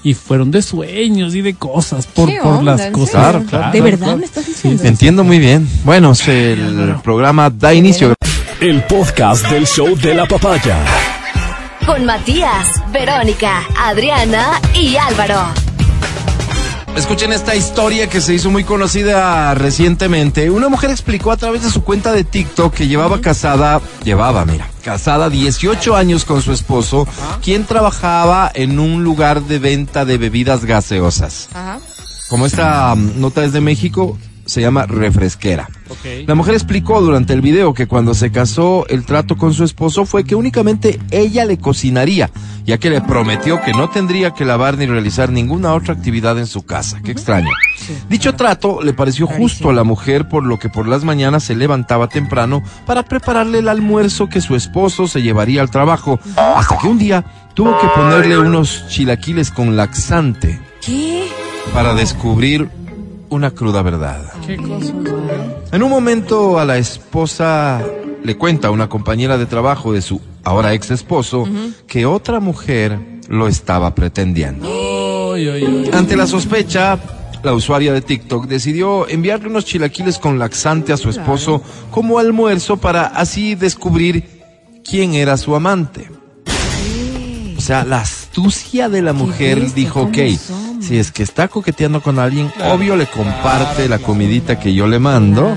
[0.05, 2.73] Y fueron de sueños y de cosas por, ¿Qué por onda?
[2.73, 3.11] las ¿En cosas.
[3.11, 3.21] serio?
[3.29, 3.71] Claro, claro.
[3.71, 4.17] ¿De verdad claro.
[4.17, 4.83] me estás diciendo?
[4.83, 5.65] Entiendo muy bien.
[5.85, 8.13] Bueno, el programa da inicio.
[8.59, 10.77] El podcast del show de la papaya.
[11.85, 15.72] Con Matías, Verónica, Adriana y Álvaro.
[16.95, 20.51] Escuchen esta historia que se hizo muy conocida recientemente.
[20.51, 24.69] Una mujer explicó a través de su cuenta de TikTok que llevaba casada, llevaba, mira,
[24.83, 27.07] casada 18 años con su esposo,
[27.41, 31.49] quien trabajaba en un lugar de venta de bebidas gaseosas.
[32.29, 35.69] Como esta mm, nota es de México, se llama refresquera.
[36.27, 40.05] La mujer explicó durante el video que cuando se casó el trato con su esposo
[40.05, 42.29] fue que únicamente ella le cocinaría,
[42.65, 46.47] ya que le prometió que no tendría que lavar ni realizar ninguna otra actividad en
[46.47, 46.99] su casa.
[47.03, 47.49] Qué extraño.
[48.09, 51.55] Dicho trato le pareció justo a la mujer por lo que por las mañanas se
[51.55, 56.87] levantaba temprano para prepararle el almuerzo que su esposo se llevaría al trabajo, hasta que
[56.87, 61.27] un día tuvo que ponerle unos chilaquiles con laxante ¿Qué?
[61.73, 62.69] para descubrir
[63.29, 64.21] una cruda verdad.
[64.45, 64.93] ¿Qué cosa?
[65.71, 67.83] En un momento a la esposa
[68.23, 71.47] le cuenta a una compañera de trabajo de su ahora ex esposo
[71.87, 74.67] que otra mujer lo estaba pretendiendo.
[75.93, 76.99] Ante la sospecha,
[77.43, 82.77] la usuaria de TikTok decidió enviarle unos chilaquiles con laxante a su esposo como almuerzo
[82.77, 84.41] para así descubrir
[84.83, 86.09] quién era su amante.
[87.57, 90.83] O sea, la astucia de la mujer dijo, ¿cómo ok, son?
[90.83, 94.99] si es que está coqueteando con alguien, obvio le comparte la comidita que yo le
[94.99, 95.55] mando.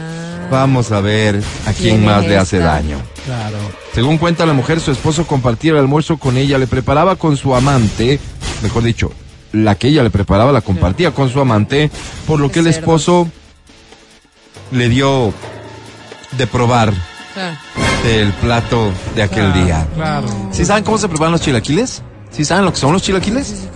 [0.50, 2.68] Vamos a ver a quién ¿Quién más es le hace esta?
[2.74, 2.98] daño.
[3.24, 3.56] Claro.
[3.94, 7.54] Según cuenta la mujer, su esposo compartía el almuerzo con ella, le preparaba con su
[7.54, 8.20] amante,
[8.62, 9.10] mejor dicho,
[9.52, 11.90] la que ella le preparaba la compartía con su amante,
[12.26, 13.28] por lo que el esposo
[14.72, 15.32] le dio
[16.32, 16.92] de probar
[17.34, 17.56] Claro.
[18.04, 19.86] del plato de aquel día.
[19.94, 20.26] Claro.
[20.52, 22.02] ¿Sí saben cómo se preparan los chilaquiles?
[22.30, 23.68] ¿Sí saben lo que son los chilaquiles?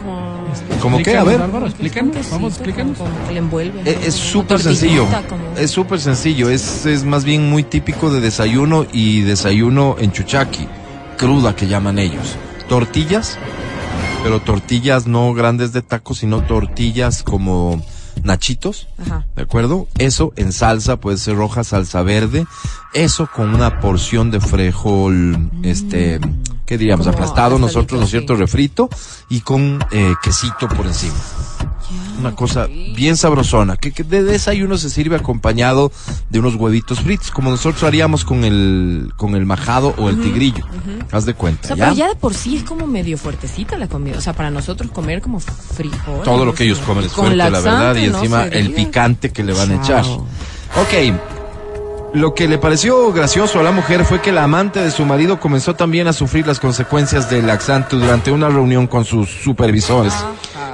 [0.81, 1.17] ¿Cómo qué?
[1.17, 1.41] A ver.
[1.41, 2.17] Álvaro, explícanos.
[2.17, 2.99] quesito, Vamos, explícanos.
[3.27, 3.81] que le envuelve.
[3.81, 3.91] Es ¿no?
[3.91, 5.07] es Como súper sencillo.
[5.29, 6.51] como- Es súper sencillo.
[6.51, 10.67] Es, es más bien muy típico de desayuno y desayuno en chuchaqui.
[11.17, 12.37] Cruda que llaman ellos.
[12.69, 13.37] Tortillas,
[14.23, 17.83] pero tortillas no grandes de tacos, sino tortillas como
[18.23, 18.89] nachitos.
[18.99, 19.27] Ajá.
[19.37, 19.87] ¿De acuerdo?
[19.99, 22.47] Eso en salsa, puede ser roja, salsa verde.
[22.95, 26.21] Eso con una porción de frejol, este,
[26.70, 27.09] ¿qué diríamos?
[27.09, 28.37] Aplastado nosotros, ¿no es cierto?
[28.37, 28.88] Refrito
[29.28, 31.16] y con eh, quesito por encima.
[32.20, 35.90] Una cosa bien sabrosona, que, que de desayuno se sirve acompañado
[36.28, 40.64] de unos huevitos fritos, como nosotros haríamos con el, con el majado o el tigrillo.
[41.11, 41.85] Haz de O cuenta, sea, ¿ya?
[41.87, 44.18] pero ya de por sí es como medio fuertecita la comida.
[44.18, 46.22] O sea, para nosotros comer como frijol.
[46.22, 48.61] Todo lo que ellos comen es fuerte, la verdad, y no encima sería.
[48.61, 50.04] el picante que le van a echar.
[50.06, 51.39] Ok.
[52.12, 55.38] Lo que le pareció gracioso a la mujer fue que la amante de su marido
[55.38, 60.12] comenzó también a sufrir las consecuencias del laxante durante una reunión con sus supervisores.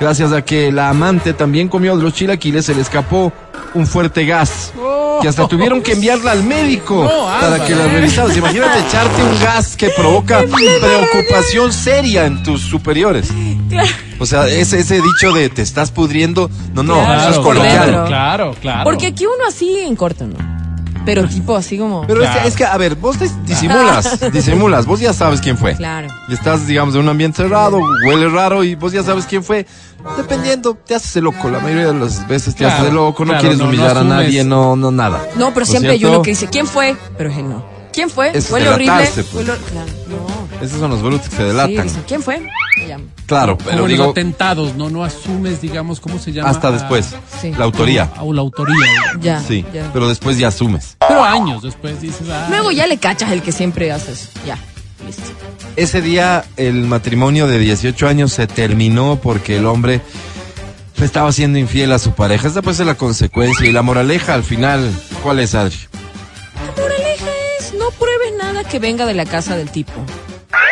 [0.00, 3.32] Gracias a que la amante también comió de los chilaquiles, se le escapó
[3.74, 4.72] un fuerte gas.
[5.20, 8.36] Que hasta tuvieron que enviarla al médico No, para que la revisaran.
[8.36, 13.28] Imagínate echarte un gas que provoca preocupación seria en tus superiores.
[14.18, 17.86] O sea, ese, ese dicho de te estás pudriendo, no, no, Claro, eso es coloquial.
[17.86, 18.06] dentro.
[18.06, 18.84] Claro, claro.
[18.84, 20.55] Porque aquí uno así en corto, ¿no?
[21.06, 22.06] Pero tipo así como.
[22.06, 25.56] Pero es, que, es que, a ver, vos dis- disimulas, disimulas, vos ya sabes quién
[25.56, 25.74] fue.
[25.76, 26.08] Claro.
[26.28, 29.66] Y estás, digamos, en un ambiente cerrado, huele raro y vos ya sabes quién fue.
[30.16, 31.48] Dependiendo, te haces el loco.
[31.50, 33.70] La mayoría de las veces te Claro, haces el loco, no claro, quieres no, no
[33.70, 35.22] humillar a nadie, no, no, nada.
[35.36, 36.96] No, pero ¿No siempre hay uno que dice, ¿quién fue?
[37.16, 37.64] Pero es él no.
[37.92, 38.30] ¿Quién fue?
[38.36, 39.08] Es Huele horrible.
[39.14, 39.32] pues.
[39.34, 39.52] Huele.
[40.62, 41.82] Esos son los brutos que se Sí, delatan.
[41.84, 42.42] dicen, ¿Quién fue?
[43.26, 44.88] Claro, Como pero los digo, atentados, ¿no?
[44.90, 46.50] No asumes, digamos, ¿cómo se llama?
[46.50, 47.14] hasta Ah, después.
[47.40, 47.52] Sí.
[47.56, 48.10] La autoría.
[48.20, 48.74] O la autoría.
[49.20, 49.40] Ya.
[49.40, 49.90] Sí, ya.
[49.92, 50.96] pero después ya asumes.
[51.06, 54.30] Pero años después dices, ah, Luego ya le cachas el que siempre haces.
[54.46, 54.58] Ya.
[55.06, 55.22] Listo.
[55.76, 60.00] Ese día el matrimonio de 18 años se terminó porque el hombre
[61.00, 62.48] estaba siendo infiel a su pareja.
[62.48, 63.66] Esa puede ser la consecuencia.
[63.66, 64.90] Y la moraleja al final,
[65.22, 65.76] ¿cuál es, Adri?
[66.54, 67.26] La moraleja
[67.58, 69.92] es, no pruebes nada que venga de la casa del tipo.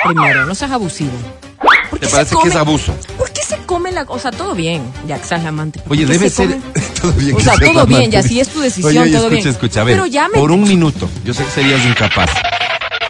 [0.04, 1.12] Primero, no seas abusivo.
[1.90, 2.94] ¿Por ¿Te qué parece que es abuso?
[3.16, 4.30] ¿Por qué se come la cosa?
[4.30, 5.78] Todo bien, ya que seas la amante.
[5.80, 6.60] ¿Por Oye, debe se ser.
[7.00, 9.48] todo bien O sea, todo bien, ya si es tu decisión, oye, todo escucha, bien.
[9.48, 12.30] escucha, a ver, Pero ya me- por un minuto, yo sé que serías incapaz.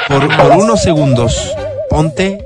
[0.08, 1.34] Por, por unos segundos,
[1.88, 2.38] ponte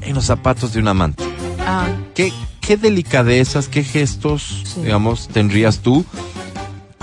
[0.00, 1.24] en los zapatos de un amante.
[1.66, 4.80] Ah, ¿Qué, qué delicadezas, qué gestos, Sí.
[4.82, 6.04] digamos, tendrías tú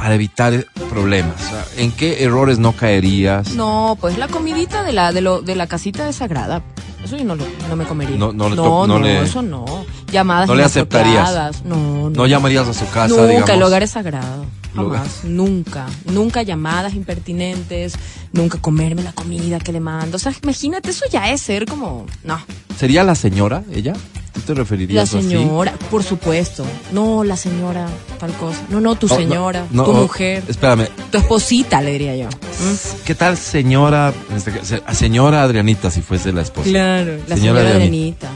[0.04, 1.34] para evitar problemas?
[1.78, 3.54] ¿En qué errores no caerías?
[3.54, 6.62] no, pues la comidita de la, de lo, de la casita es sagrada.
[7.06, 8.18] Eso yo no, lo, no me comería.
[8.18, 9.64] No- no no, to- no le- eso no.
[10.12, 11.64] Llamadas no le aceptarías.
[11.64, 12.10] No, no.
[12.10, 13.50] ¿No llamarías a su casa, Nunca, digamos?
[13.52, 14.46] el hogar es sagrado.
[14.76, 15.86] Jamás, nunca.
[16.06, 17.94] Nunca llamadas impertinentes,
[18.32, 20.18] nunca comerme la comida que le mando.
[20.18, 22.06] O sea, imagínate, eso ya es ser como.
[22.24, 22.40] No.
[22.78, 23.94] ¿Sería la señora, ella?
[24.34, 25.30] ¿Tú te La referirías así?
[25.30, 26.66] señora, por supuesto.
[26.92, 27.88] No, la señora,
[28.20, 28.60] tal cosa.
[28.70, 32.30] No, no, tu Oh, señora, no, tu oh, mujer, Espérame, tu esposita, le diría yo.
[32.30, 33.04] ¿Mm?
[33.06, 34.52] ¿qué tal señora, este
[34.96, 36.68] señora Adrianita si fuese la esposa?
[36.68, 38.30] Claro, la Señora señora, de de Ani- Anita.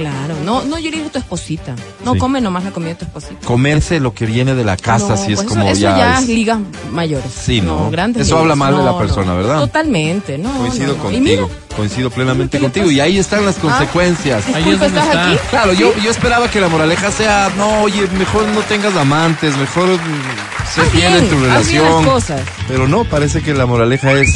[0.00, 1.74] Claro, no, no, yo le a tu esposita.
[2.04, 2.18] No Sí.
[2.18, 3.46] come nomás la comida de tu esposita.
[3.46, 5.96] Comerse lo que viene de la casa, No, si es pues como eso, eso ya.
[5.98, 6.58] ya es- ligas
[6.90, 7.30] mayores.
[7.32, 7.90] Sí, ¿no?
[7.90, 9.36] grandes Eso habla mal de la No, persona, no.
[9.36, 9.58] ¿verdad?
[9.60, 10.50] Totalmente, no.
[10.52, 11.02] Coincido no, no.
[11.10, 12.90] Contigo, coincido plenamente ¿qué le contigo.
[12.90, 13.60] Y ahí están las Ah.
[13.60, 14.44] consecuencias.
[14.54, 15.28] Ahí es ¿estás está.
[15.28, 15.38] aquí?
[15.50, 19.86] Claro, yo, yo esperaba que la moraleja sea, no, oye, mejor no tengas amantes, mejor
[19.88, 22.04] mm, sé Haz fiel bien, en tu haz bien las relación.
[22.04, 22.40] cosas.
[22.68, 24.34] Pero no, parece que la moraleja es,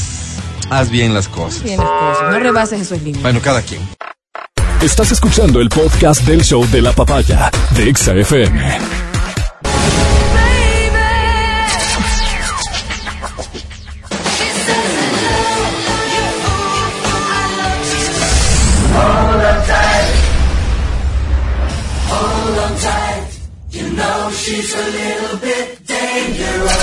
[0.68, 1.62] haz bien las cosas.
[1.62, 2.30] Bien las cosas.
[2.32, 3.22] No rebases esos límites.
[3.22, 3.80] Bueno, cada quien.
[4.84, 8.60] Estás escuchando el podcast del show de la papaya de Exa FM.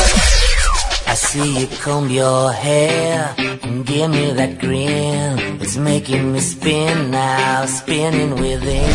[0.03, 0.30] I
[1.31, 5.61] see you comb your hair and give me that grin.
[5.61, 8.91] It's making me spin now, spinning within.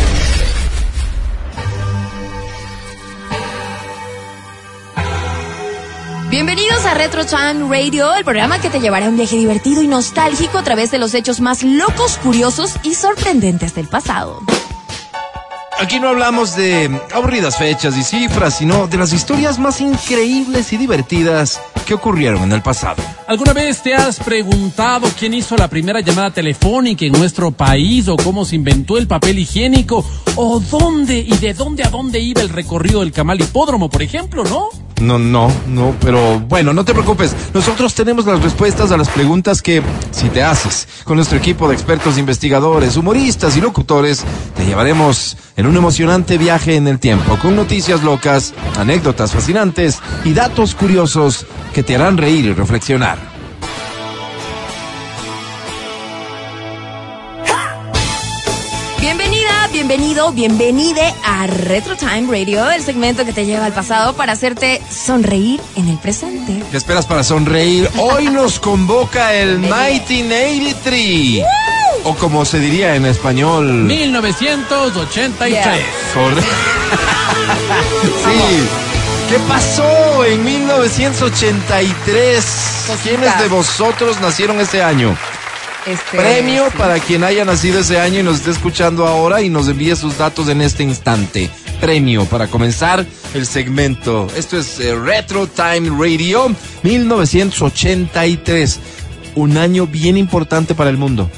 [6.29, 9.87] Bienvenidos a Retro Time Radio, el programa que te llevará a un viaje divertido y
[9.87, 14.41] nostálgico a través de los hechos más locos, curiosos y sorprendentes del pasado.
[15.79, 20.77] Aquí no hablamos de aburridas fechas y cifras, sino de las historias más increíbles y
[20.77, 23.03] divertidas que ocurrieron en el pasado.
[23.27, 28.17] ¿Alguna vez te has preguntado quién hizo la primera llamada telefónica en nuestro país o
[28.17, 30.03] cómo se inventó el papel higiénico
[30.35, 34.43] o dónde y de dónde a dónde iba el recorrido del Camal Hipódromo, por ejemplo,
[34.45, 34.69] no?
[34.99, 37.35] No, no, no, pero bueno, no te preocupes.
[37.53, 41.75] Nosotros tenemos las respuestas a las preguntas que, si te haces, con nuestro equipo de
[41.75, 44.23] expertos investigadores, humoristas y locutores,
[44.55, 50.33] te llevaremos en un emocionante viaje en el tiempo, con noticias locas, anécdotas fascinantes y
[50.33, 53.17] datos curiosos que te harán reír y reflexionar.
[58.99, 64.33] Bienvenida, bienvenido, bienvenide a Retro Time Radio, el segmento que te lleva al pasado para
[64.33, 66.61] hacerte sonreír en el presente.
[66.69, 67.89] ¿Qué esperas para sonreír?
[67.97, 71.43] Hoy nos convoca el 1983.
[71.43, 71.66] O
[72.19, 73.65] como se diría en español.
[73.83, 75.49] 1983.
[75.49, 75.77] Yeah.
[76.13, 76.41] Corre-
[78.03, 78.67] sí.
[79.29, 82.45] ¿Qué pasó en 1983?
[83.03, 85.15] ¿Quiénes de vosotros nacieron ese año?
[85.85, 86.77] Este, Premio sí.
[86.77, 90.17] para quien haya nacido ese año y nos esté escuchando ahora y nos envíe sus
[90.17, 91.49] datos en este instante.
[91.81, 94.27] Premio para comenzar el segmento.
[94.35, 96.53] Esto es eh, Retro Time Radio
[96.83, 98.79] 1983.
[99.35, 101.29] Un año bien importante para el mundo.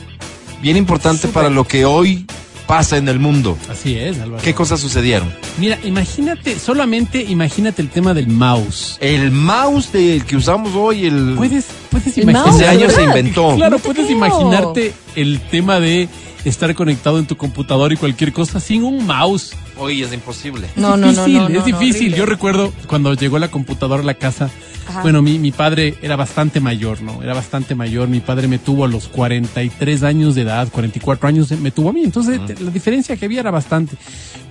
[0.61, 2.25] Bien importante para lo que hoy
[2.67, 3.57] pasa en el mundo.
[3.69, 4.43] Así es, Álvaro.
[4.43, 5.31] ¿Qué cosas sucedieron?
[5.57, 8.97] Mira, imagínate, solamente imagínate el tema del mouse.
[8.99, 11.33] El mouse del que usamos hoy, el...
[11.35, 12.45] Puedes, puedes El imaginar.
[12.47, 13.55] mouse, ese año se inventó.
[13.55, 14.15] Claro, No puedes creo.
[14.17, 16.07] imaginarte el tema de
[16.45, 19.55] estar conectado en tu computador y cualquier cosa sin un mouse.
[19.77, 20.67] Hoy es imposible.
[20.75, 22.13] No, no, no, difícil, no, no, es no, difícil.
[22.13, 24.49] Yo recuerdo cuando llegó la computadora a la casa.
[24.89, 25.01] Ajá.
[25.03, 27.21] Bueno, mi, mi padre era bastante mayor, ¿no?
[27.23, 28.07] Era bastante mayor.
[28.07, 31.93] Mi padre me tuvo a los 43 años de edad, 44 años me tuvo a
[31.93, 32.03] mí.
[32.03, 33.95] Entonces, la diferencia que había era bastante.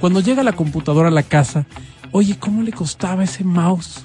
[0.01, 1.67] Cuando llega la computadora a la casa,
[2.13, 4.05] oye, ¿cómo le costaba ese mouse?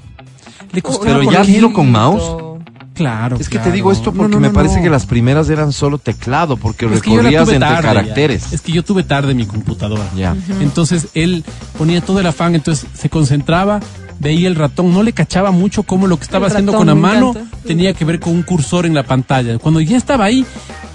[0.72, 2.54] Le costaba Pero ya vino con mouse.
[2.96, 3.38] Claro.
[3.40, 4.84] Es que te digo esto No, porque no, me no, parece no.
[4.84, 7.82] que las primeras eran solo teclado, porque Es recorrías entre tarde ya.
[7.82, 8.54] caracteres.
[8.54, 10.04] Es que yo tuve tarde mi computadora.
[10.16, 10.36] Ya.
[10.62, 11.44] Entonces él
[11.78, 13.80] ponía todo el afán, entonces se concentraba,
[14.24, 16.96] veía el ratón, no le cachaba mucho cómo lo que estaba El haciendo ratón, con
[16.96, 17.58] la mano encanta.
[17.68, 19.58] tenía que ver con un cursor en la pantalla.
[19.60, 20.46] Cuando ya estaba ahí,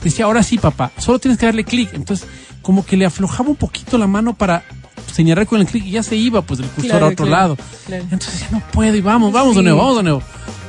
[0.03, 1.91] decía, ahora sí, papá, solo tienes que darle clic.
[1.95, 2.27] Entonces,
[2.63, 4.65] como que le aflojaba un poquito la mano para
[5.13, 7.43] señalar con el clic y ya se iba pues el cursor Claro, a otro claro,
[7.55, 7.57] lado.
[7.87, 8.05] claro.
[8.11, 9.65] Entonces ya no puedo y vamos, vamos de Sí.
[9.65, 10.23] nuevo, vamos de nuevo.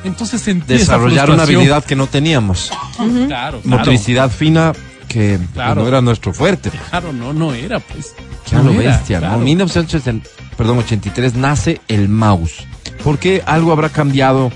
[0.03, 2.71] Entonces sentí esa Desarrollar una habilidad que no teníamos.
[2.97, 3.61] Claro, claro.
[3.65, 4.73] Motricidad fina
[5.09, 5.81] que pues, Claro.
[5.81, 6.71] no era nuestro fuerte.
[6.89, 8.15] Claro, no, no era, pues.
[8.53, 9.39] No era, bestia, claro.
[9.39, 9.43] ¿no?
[9.43, 12.63] 1980, perdón, 83 nace el mouse.
[13.03, 14.51] ¿Por qué algo habrá cambiado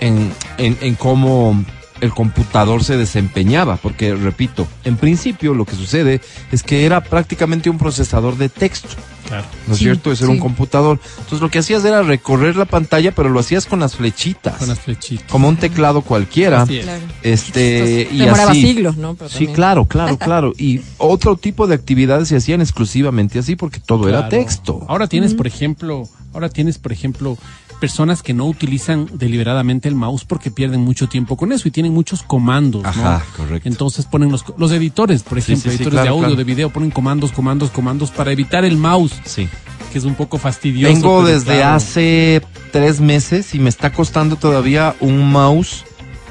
[0.00, 1.62] en, en, en cómo
[2.00, 3.76] el computador se desempeñaba?
[3.76, 6.20] Porque, repito, en principio lo que sucede
[6.52, 8.88] es que era prácticamente un procesador de texto.
[9.26, 9.44] Claro.
[9.66, 10.12] ¿No es Sí, cierto?
[10.12, 10.42] Eso era un sí.
[10.42, 11.00] computador.
[11.18, 14.54] Entonces lo que hacías era recorrer la pantalla, pero lo hacías con las flechitas.
[14.58, 15.28] Con las flechitas.
[15.28, 16.62] Como un teclado cualquiera.
[16.62, 16.84] Así es.
[16.84, 17.02] Claro.
[17.24, 18.62] Este, y Demoraba así.
[18.62, 19.14] siglos, ¿no?
[19.16, 19.54] Pero Sí, también.
[19.54, 20.52] claro, claro, claro.
[20.56, 24.84] Y otro tipo de actividades se hacían exclusivamente así porque todo era texto.
[24.88, 27.36] Ahora tienes, por ejemplo, ahora tienes, por ejemplo,
[27.80, 31.92] personas que no utilizan deliberadamente el mouse porque pierden mucho tiempo con eso y tienen
[31.92, 32.88] muchos comandos, ¿no?
[32.88, 33.68] Ajá, correcto.
[33.68, 36.36] Entonces ponen los, los editores, por ejemplo, sí, sí, editores claro, de audio, claro.
[36.36, 39.48] de video, ponen comandos, comandos, comandos para evitar el mouse, Sí.
[39.92, 40.92] que es un poco fastidioso.
[40.94, 41.76] Vengo pero desde claro.
[41.76, 45.84] hace tres meses y me está costando todavía un mouse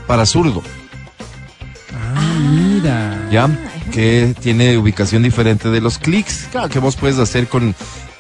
[0.07, 0.61] para zurdo.
[1.93, 3.27] Ah, mira.
[3.31, 3.49] ¿Ya?
[3.91, 6.47] Que tiene ubicación diferente de los clics.
[6.51, 7.73] Claro que vos puedes hacer con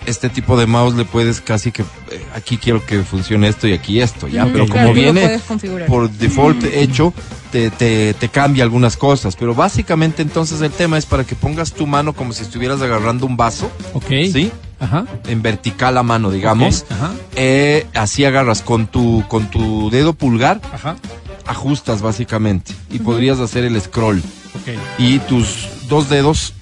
[0.05, 3.73] este tipo de mouse, le puedes casi que eh, aquí quiero que funcione esto y
[3.73, 4.45] aquí esto, ya.
[4.45, 5.39] Pero claro, como viene
[5.87, 7.13] por default hecho,
[7.51, 9.35] te, te, te cambia algunas cosas.
[9.35, 13.25] Pero básicamente entonces el tema es para que pongas tu mano como si estuvieras agarrando
[13.25, 14.07] un vaso, Ok.
[14.31, 14.51] ¿sí?
[14.79, 15.05] Ajá.
[15.27, 16.85] En vertical a mano, digamos.
[16.89, 17.13] Ajá.
[17.35, 20.97] Eh, así agarras con tu, con tu dedo pulgar, Ajá.
[21.45, 24.19] ajustas básicamente y podrías hacer el scroll.
[24.19, 24.77] Ok.
[24.99, 26.53] Y tus dos dedos,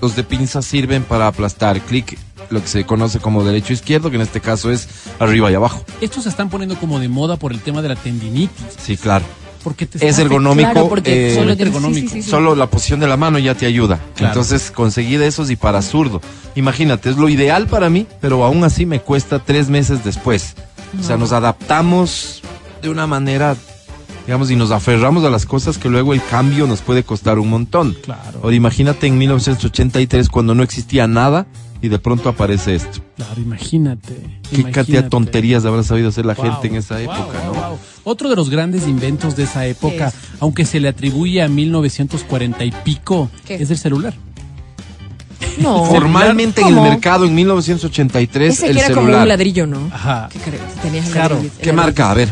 [0.00, 2.16] los de pinza, sirven para aplastar clic,
[2.50, 5.84] lo que se conoce como derecho izquierdo, que en este caso es arriba y abajo.
[6.00, 8.50] Estos se están poniendo como de moda por el tema de la tendinitis.
[8.80, 9.24] Sí, claro.
[9.64, 10.70] Porque te Es está ergonómico.
[10.70, 12.08] Claro, porque eh, solo solamente tienes- ergonómico.
[12.08, 12.30] sí, sí, sí, sí.
[12.30, 13.98] Solo la posición de la mano ya te ayuda.
[14.14, 14.32] Claro.
[14.32, 16.20] Entonces conseguí de esos y para zurdo.
[16.54, 20.54] Imagínate, es lo ideal para mí, pero aún así me cuesta tres meses después.
[20.98, 22.40] O sea, nos adaptamos
[22.80, 23.56] de una manera,
[24.26, 27.50] digamos, y nos aferramos a las cosas que luego el cambio nos puede costar un
[27.50, 27.96] montón.
[28.04, 28.38] Claro.
[28.42, 31.46] O imagínate en 1983 cuando no existía nada
[31.80, 33.00] y de pronto aparece esto.
[33.16, 34.14] Claro, imagínate.
[34.50, 35.08] Qué cantidad de imagínate.
[35.10, 37.68] tonterías habrá sabido hacer la Wow, gente en esa época, wow, ¿no?
[37.68, 37.78] wow.
[38.04, 40.14] Otro de los grandes inventos de esa época, es?
[40.40, 43.56] aunque se le atribuye a 1940 y pico, ¿Qué?
[43.56, 44.14] es el celular.
[45.60, 45.84] No.
[45.86, 49.22] Formalmente en el mercado en 1983 Ese el que era como celular.
[49.22, 49.90] un ladrillo, ¿no?
[49.92, 50.28] Ajá.
[50.32, 50.62] ¿Qué crees?
[50.82, 51.36] Tenías el Claro.
[51.36, 51.74] ladrillo- ¿Qué ladrillo.
[51.74, 52.10] marca?
[52.10, 52.28] A ver.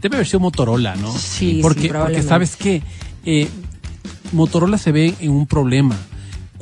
[0.00, 1.10] Debe haber sido Motorola, ¿no?
[1.12, 2.28] Sí, sí, porque, porque probablemente.
[2.28, 2.82] sabes qué,
[3.26, 3.48] Eh,
[4.32, 5.96] Motorola se ve en un problema.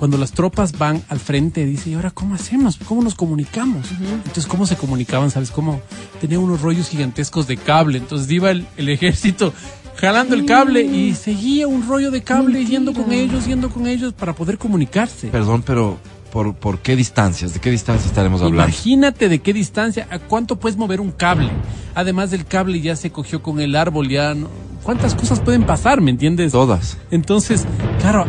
[0.02, 2.76] Cuando las tropas van al frente, dice, ¿y ahora cómo hacemos?
[2.88, 3.86] ¿Cómo nos comunicamos?
[4.00, 5.30] Entonces, ¿cómo se comunicaban?
[5.30, 5.80] ¿Sabes cómo?
[6.20, 7.98] Tenían unos rollos gigantescos de cable.
[7.98, 9.54] Entonces iba el, el ejército
[9.94, 14.12] jalando el cable y seguía un rollo de cable yendo con ellos, yendo con ellos
[14.12, 15.28] para poder comunicarse.
[15.28, 15.98] Perdón, pero
[16.32, 17.54] ¿por, por qué distancias?
[17.54, 18.64] ¿De qué distancia estaremos hablando?
[18.64, 21.48] Imagínate de qué distancia, a cuánto puedes mover un cable.
[21.94, 24.48] Además del cable ya se cogió con el árbol, ya no-
[24.82, 26.50] cuántas cosas pueden pasar, ¿me entiendes?
[26.50, 26.98] Todas.
[27.12, 27.66] Entonces,
[28.00, 28.26] claro,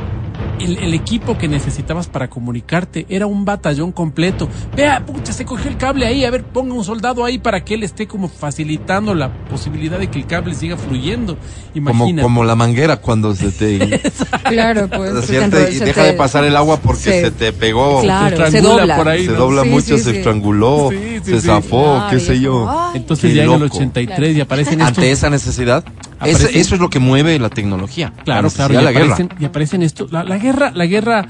[0.63, 4.47] el, el equipo que necesitabas para comunicarte era un batallón completo.
[4.75, 7.73] Vea, pucha, se cogió el cable ahí, a ver, ponga un soldado ahí para que
[7.75, 11.37] él esté como facilitando la posibilidad de que el cable siga fluyendo.
[11.73, 12.23] Como, Imagínate.
[12.23, 14.01] como la manguera cuando se te...
[14.49, 15.23] Claro, pues.
[15.23, 18.01] y se deja te- de pasar el agua porque se- se, te pegó.
[18.01, 18.95] Claro, Se dobla.
[18.97, 19.37] por ahí, Se ¿no?
[19.39, 20.17] dobla Sí, mucho, sí, se sí.
[20.17, 21.47] estranguló, Sí, sí, se sí.
[21.47, 22.91] zafó, Claro, qué sé yo.
[22.93, 23.75] Entonces ya en el loco.
[23.77, 25.19] 83 y aparecen Ante estos...
[25.19, 25.83] esa necesidad,
[26.25, 28.13] Eso es lo que mueve la tecnología.
[28.23, 28.89] Claro, la claro, y guerra.
[29.13, 30.07] aparecen, y aparecen esto.
[30.11, 31.27] La, la guerra, la guerra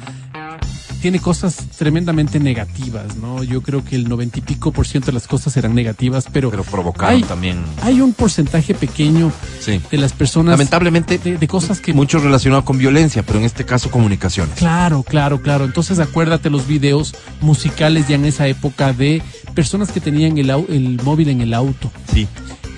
[1.02, 3.44] tiene cosas tremendamente negativas, ¿no?
[3.44, 6.50] Yo creo que el noventa y pico por ciento de las cosas eran negativas, pero,
[6.50, 7.58] Pero provocaron hay, también.
[7.82, 9.30] hay un porcentaje pequeño
[9.60, 9.82] Sí.
[9.92, 13.66] de las personas Lamentablemente, de, de cosas que mucho relacionado con violencia, pero en este
[13.66, 14.56] caso comunicaciones.
[14.56, 15.66] Claro, claro, claro.
[15.66, 19.22] Entonces acuérdate los videos musicales ya en esa época de
[19.54, 21.92] personas que tenían el, el móvil en el auto.
[22.14, 22.30] Sí.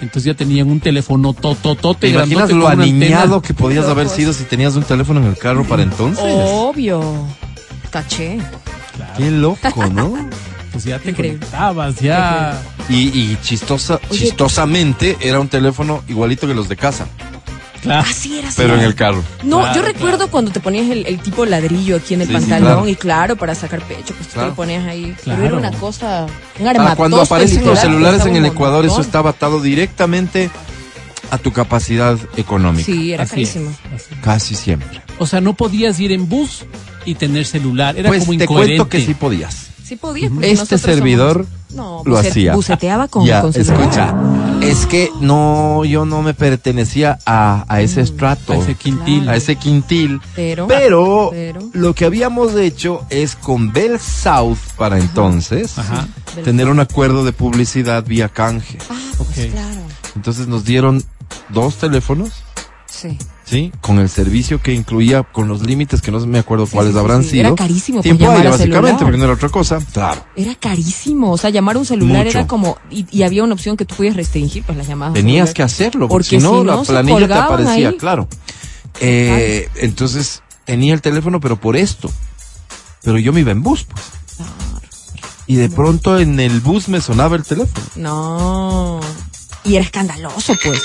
[0.02, 4.44] Entonces ya tenían un teléfono tototote ¿Te imaginas lo aniñado que podías haber sido si
[4.44, 6.24] tenías un teléfono en el carro para entonces?
[6.28, 7.02] Obvio.
[7.90, 8.38] Caché.
[8.96, 10.14] Claro, Qué loco, ¿no?
[10.72, 11.40] pues ya te Increíble.
[11.40, 12.62] conectabas, ya.
[12.90, 14.20] Y, y chistosa, Oye.
[14.20, 17.08] chistosamente era un teléfono igualito que los de casa,
[17.86, 18.08] Claro.
[18.10, 18.48] Así era.
[18.50, 19.24] así pero en el carro.
[19.44, 20.32] No, Claro, yo recuerdo claro.
[20.32, 22.88] cuando te ponías el, el tipo ladrillo aquí en el Sí, sí, pantalón claro.
[22.90, 25.16] y claro, para sacar pecho, pues tú te lo ponías ahí.
[25.24, 25.42] Claro.
[25.42, 26.26] Pero era una cosa,
[26.60, 30.50] un Ah, cuando aparecen los celulares en el Ecuador, eso estaba atado directamente
[31.32, 32.86] a tu capacidad económica.
[32.86, 33.70] Sí, era Así carísimo.
[33.96, 34.08] es.
[34.22, 35.02] Casi siempre.
[35.18, 36.66] O sea, no podías ir en bus
[37.06, 37.98] y tener celular.
[37.98, 38.78] Era pues como te incoherente.
[38.78, 39.68] cuento que sí podías.
[39.86, 40.30] Sí podía.
[40.30, 42.56] porque Este servidor somos- no, lo hacía.
[42.56, 44.16] Buceteaba con, ya, con escucha,
[44.62, 49.18] es que no, yo no me pertenecía a, a ese estrato, A ese quintil.
[49.24, 49.32] Claro.
[49.32, 50.22] a ese quintil.
[50.36, 56.08] Pero, Pero, pero- lo que habíamos hecho es con Bell South para entonces Ajá.
[56.44, 58.78] tener un acuerdo de publicidad vía canje.
[58.90, 59.82] Ah, pues claro.
[60.16, 61.04] Entonces nos dieron
[61.50, 62.32] dos teléfonos,
[62.88, 63.18] Sí.
[63.46, 63.72] ¿Sí?
[63.82, 67.00] Con el servicio que incluía, con los límites que no me acuerdo Sí, cuáles sí,
[67.00, 67.30] habrán sí.
[67.30, 67.42] sido.
[67.48, 69.80] Era carísimo, pues, Tiempo llamar aire, básicamente, porque no era otra cosa.
[69.94, 70.26] Claro.
[70.36, 71.32] Era carísimo.
[71.32, 72.38] O sea, llamar a un celular Mucho.
[72.40, 72.78] era como.
[72.90, 75.14] Y, y había una opción que tú podías restringir, pues las llamadas.
[75.14, 77.98] Tenías que hacerlo, porque, Porque si no, la planilla te aparecía, ahí.
[77.98, 78.28] claro.
[79.00, 82.12] Eh, entonces, tenía el teléfono, pero por esto.
[83.04, 84.04] Pero yo me iba en bus, pues.
[84.38, 84.52] Claro.
[85.48, 87.86] Y de pronto en el bus me sonaba el teléfono.
[87.96, 89.00] No.
[89.64, 90.82] Y era escandaloso, pues.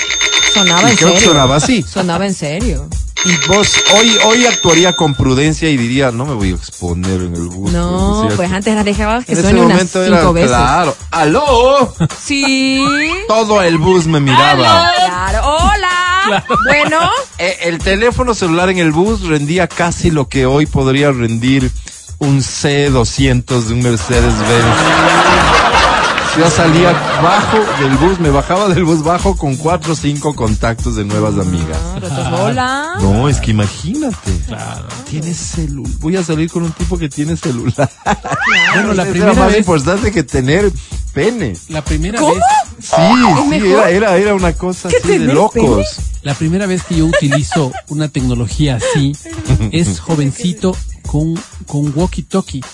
[0.54, 1.32] Sonaba Y en creo que serio.
[1.32, 1.82] sonaba así.
[1.82, 2.88] Sonaba en serio.
[3.24, 7.34] Y vos, hoy, hoy actuaría con prudencia y diría, no me voy a exponer en
[7.34, 7.70] el bus.
[7.70, 10.48] No, pues antes la dejabas que en ese suene unas momento cinco era, veces.
[10.50, 11.94] claro, ¡aló!
[12.18, 12.82] Sí.
[13.28, 14.90] Todo el bus me miraba.
[14.96, 15.40] Claro.
[15.44, 16.44] Hola.
[16.64, 17.10] Bueno.
[17.38, 21.70] Eh, el teléfono celular en el bus rendía casi lo que hoy podría rendir
[22.18, 24.76] un C200 de un Mercedes-Benz.
[26.38, 30.94] Yo salía bajo del bus, me bajaba del bus bajo con cuatro o cinco contactos
[30.96, 31.76] de nuevas amigas.
[31.98, 32.94] Claro, entonces, hola.
[33.00, 34.30] No, es que imagínate.
[35.08, 35.92] Tienes celular.
[35.98, 37.90] Voy a salir con un tipo que tiene celular.
[38.74, 40.72] Bueno, la Era primera más vez, importante que tener
[41.12, 41.54] pene.
[41.68, 42.34] la primera ¿Cómo?
[42.34, 42.42] vez,
[42.80, 42.96] Sí,
[43.60, 45.86] sí, era, era, era una cosa así de locos.
[46.22, 49.14] la primera vez que yo utilizo una tecnología así
[49.72, 50.74] es jovencito
[51.06, 51.34] con,
[51.66, 52.64] con walkie-talkie.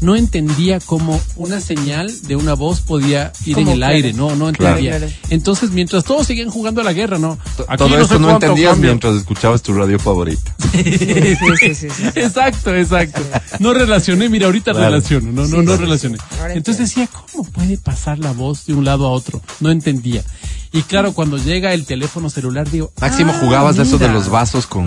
[0.00, 3.94] No entendía cómo una señal de una voz podía ir en ¿Cómo, el claro?
[3.94, 4.96] aire, no, no entendía.
[4.98, 5.12] Claro.
[5.28, 7.38] Entonces, mientras todos seguían jugando a la guerra, ¿no?
[7.68, 8.90] Aquí Todo no esto no entendías cambio.
[8.90, 10.54] mientras escuchabas tu radio favorita.
[10.70, 12.02] Sí, sí, sí, sí.
[12.14, 13.20] Exacto, exacto.
[13.58, 14.86] No relacioné, mira, ahorita Claro.
[14.90, 16.18] relaciono, no, no, Sí, no sí, relacioné.
[16.54, 19.42] Entonces decía, ¿cómo puede pasar la voz de un lado a otro?
[19.60, 20.22] No entendía.
[20.72, 24.28] Y claro, cuando llega el teléfono celular, digo, Máximo ah, jugabas de eso de los
[24.28, 24.86] vasos con,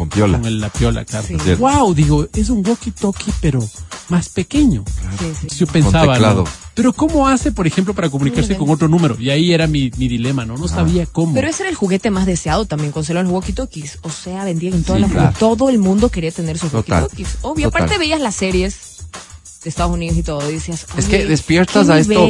[0.00, 0.38] con piola.
[0.38, 1.26] Con el- la piola, claro.
[1.28, 1.36] Sí.
[1.58, 3.60] Wow, digo, es un walkie-talkie, pero
[4.08, 4.82] más pequeño.
[5.18, 5.56] Sí, sí.
[5.58, 6.44] Yo pensaba, teclado.
[6.44, 6.50] ¿no?
[6.74, 9.14] Pero ¿cómo hace, por ejemplo, para comunicarse con otro número?
[9.20, 10.56] Y ahí era mi, mi dilema, ¿no?
[10.56, 11.34] No sabía cómo.
[11.34, 13.98] Pero ese era el juguete más deseado también, con los walkie-talkies.
[14.00, 15.12] O sea, vendían en todas Sí, las...
[15.12, 15.36] claro.
[15.38, 17.28] Todo el mundo quería tener sus walkie-talkies.
[17.42, 17.82] Obvio, Total.
[17.82, 18.74] aparte veías las series
[19.62, 20.86] de Estados Unidos y todo, y decías...
[20.96, 22.26] Es "Oye, que despiertas ¿qué a esto,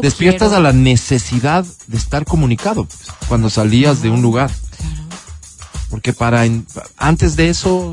[0.00, 0.56] despiertas quiero".
[0.56, 4.50] a la necesidad de estar comunicado pues, cuando salías de un lugar.
[5.92, 6.66] Porque para en-
[6.96, 7.92] antes de eso,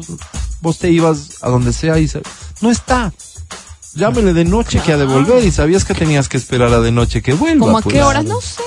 [0.61, 2.21] vos te ibas a donde sea y se-
[2.61, 3.13] no está.
[3.93, 7.21] Llámele de noche que a devolver y sabías que tenías que esperar a de noche
[7.21, 7.65] que vuelva.
[7.65, 7.93] ¿Cómo a pues.
[7.93, 8.23] qué horas?
[8.23, 8.61] No sé.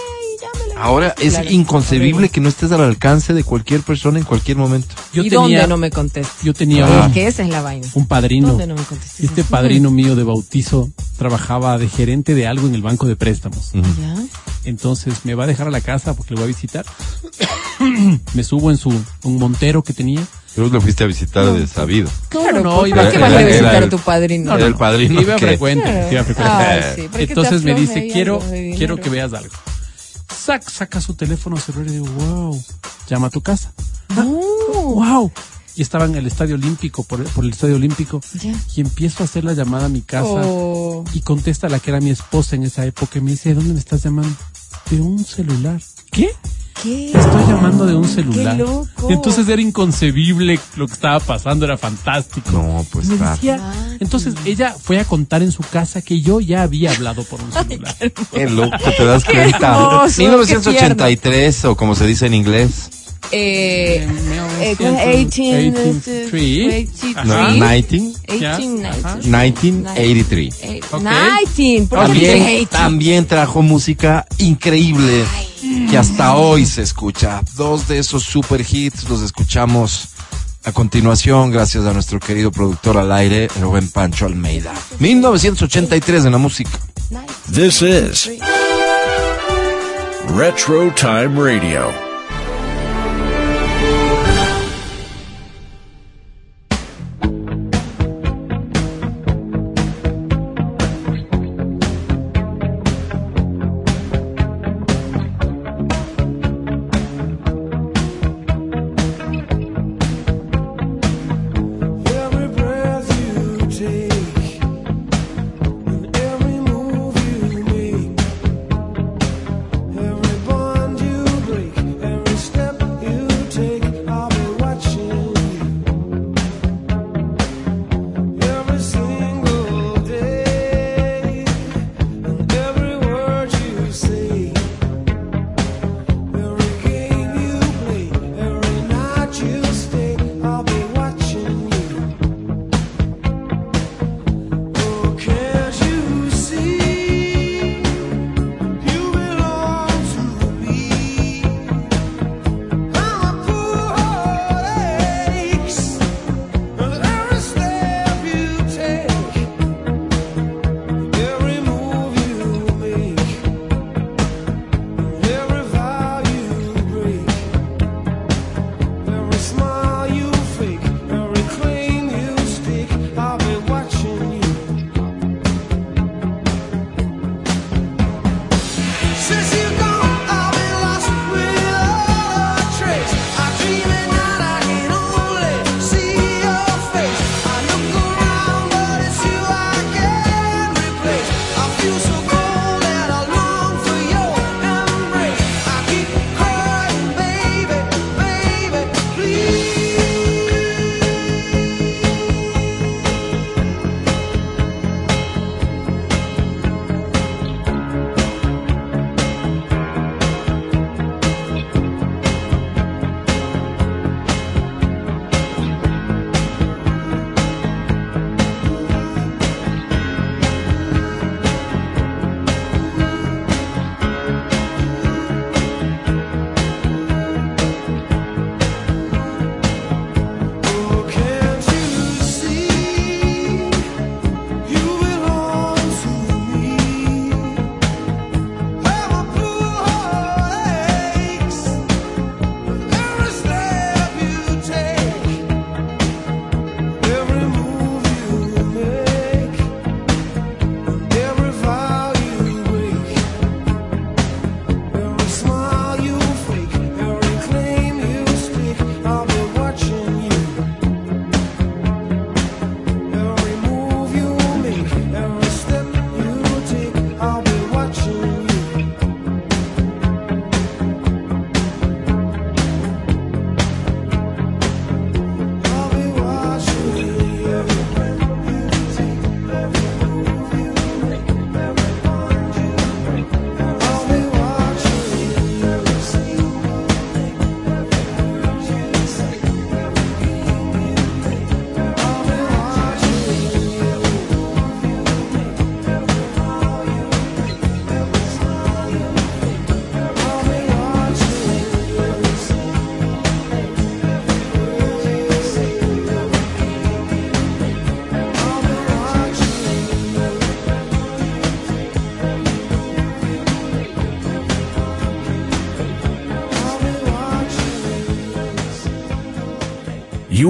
[0.76, 1.50] Ahora es Claro.
[1.50, 2.28] inconcebible Horrible.
[2.30, 4.94] que no estés al alcance de cualquier persona en cualquier momento.
[5.12, 6.42] yo ¿Y tenía, dónde no me contestas?
[6.42, 6.90] yo tenía Ah.
[7.04, 7.86] un, Es que esa es la vaina.
[7.94, 8.48] un padrino.
[8.48, 9.20] ¿Dónde no me contestas?
[9.20, 13.70] Este padrino mío de bautizo trabajaba de gerente de algo en el banco de préstamos.
[13.72, 14.16] ¿Ya?
[14.64, 16.84] Entonces me va a dejar a la casa porque le voy a visitar.
[18.34, 18.88] me subo en su
[19.24, 20.22] un montero que tenía.
[20.54, 22.10] Pero lo fuiste a visitar de sabido.
[22.28, 24.54] Claro, no, ¿por iba- qué vas a visitar a tu padrino?
[24.54, 26.26] Era el padrino Iba que- frecuente, Claro.
[26.30, 28.76] iba sí, Entonces me dice, quiero, algo de dinero".
[28.78, 29.54] quiero que veas algo.
[30.36, 32.62] Sac, saca su teléfono celular y digo, wow,
[33.08, 33.72] llama a tu casa.
[34.14, 34.24] No.
[34.24, 35.32] Wow.
[35.74, 38.20] Y estaba en el Estadio Olímpico, por, por el Estadio Olímpico.
[38.74, 40.26] Y empiezo a hacer la llamada a mi casa.
[40.44, 41.02] Oh.
[41.14, 43.72] Y contesta la que era mi esposa en esa época y me dice, ¿de dónde
[43.72, 44.36] me estás llamando?
[44.90, 45.80] De un celular.
[46.10, 46.28] ¿Qué?
[46.84, 48.56] Estoy llamando de un celular.
[48.56, 49.08] ¡Qué loco!
[49.10, 52.50] Entonces era inconcebible lo que estaba pasando, era fantástico.
[52.52, 53.32] No, pues Me claro.
[53.34, 53.72] decía- Claro.
[54.00, 57.52] entonces ella fue a contar en su casa que yo ya había hablado por un
[57.52, 57.94] celular.
[58.32, 59.74] Qué loco, te das cuenta.
[59.76, 62.90] hermoso, qué 1983 o como se dice en inglés.
[63.30, 64.06] Eh,
[64.60, 65.30] eh, ¿cuál es?
[65.30, 67.52] 18, 18, No, Ajá.
[67.52, 69.16] 19, Ya, 18, ajá.
[69.22, 70.54] 1983.
[70.62, 71.02] Eh, Ok.
[71.02, 72.68] 19, ¿por qué También, dices 18?
[72.70, 75.24] también trajo música increíble
[75.90, 77.40] que hasta hoy se escucha.
[77.56, 80.08] Dos de esos super hits los escuchamos
[80.64, 84.72] a continuación gracias a nuestro querido productor al aire, el buen Pancho Almeida.
[84.98, 86.78] 1983 en la música.
[87.52, 88.30] This is
[90.36, 92.11] Retro Time Radio.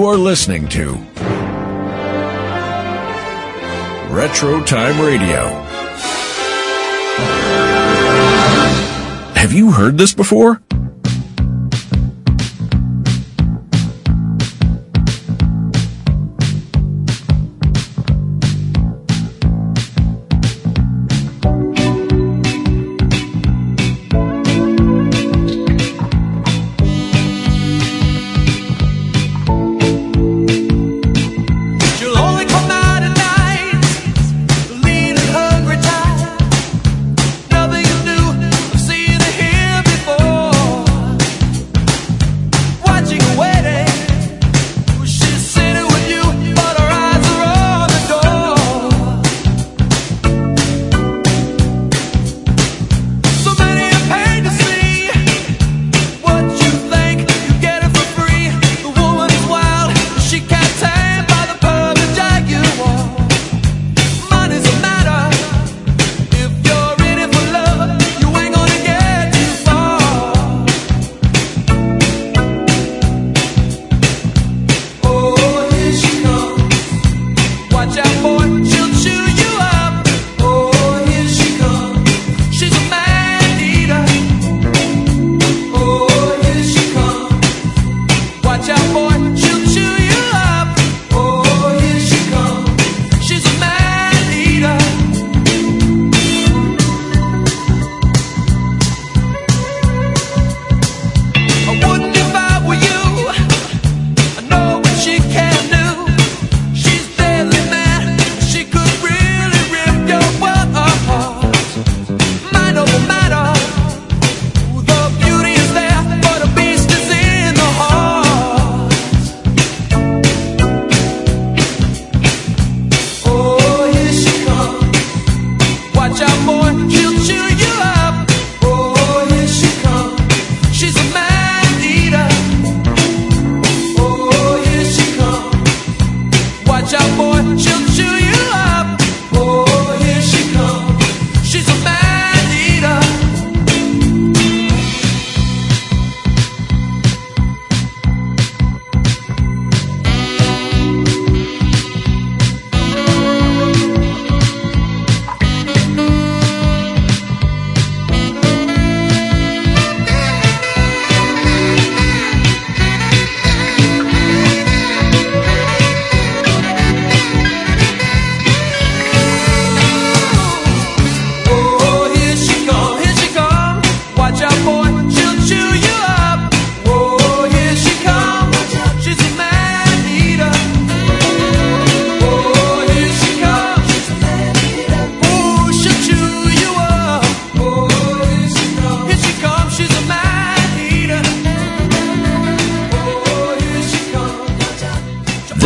[0.03, 0.95] You are listening to
[4.13, 5.49] Retro Time Radio.
[9.37, 10.61] Have you heard this before?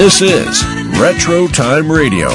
[0.06, 0.62] This is
[1.00, 2.30] Retro Time Radio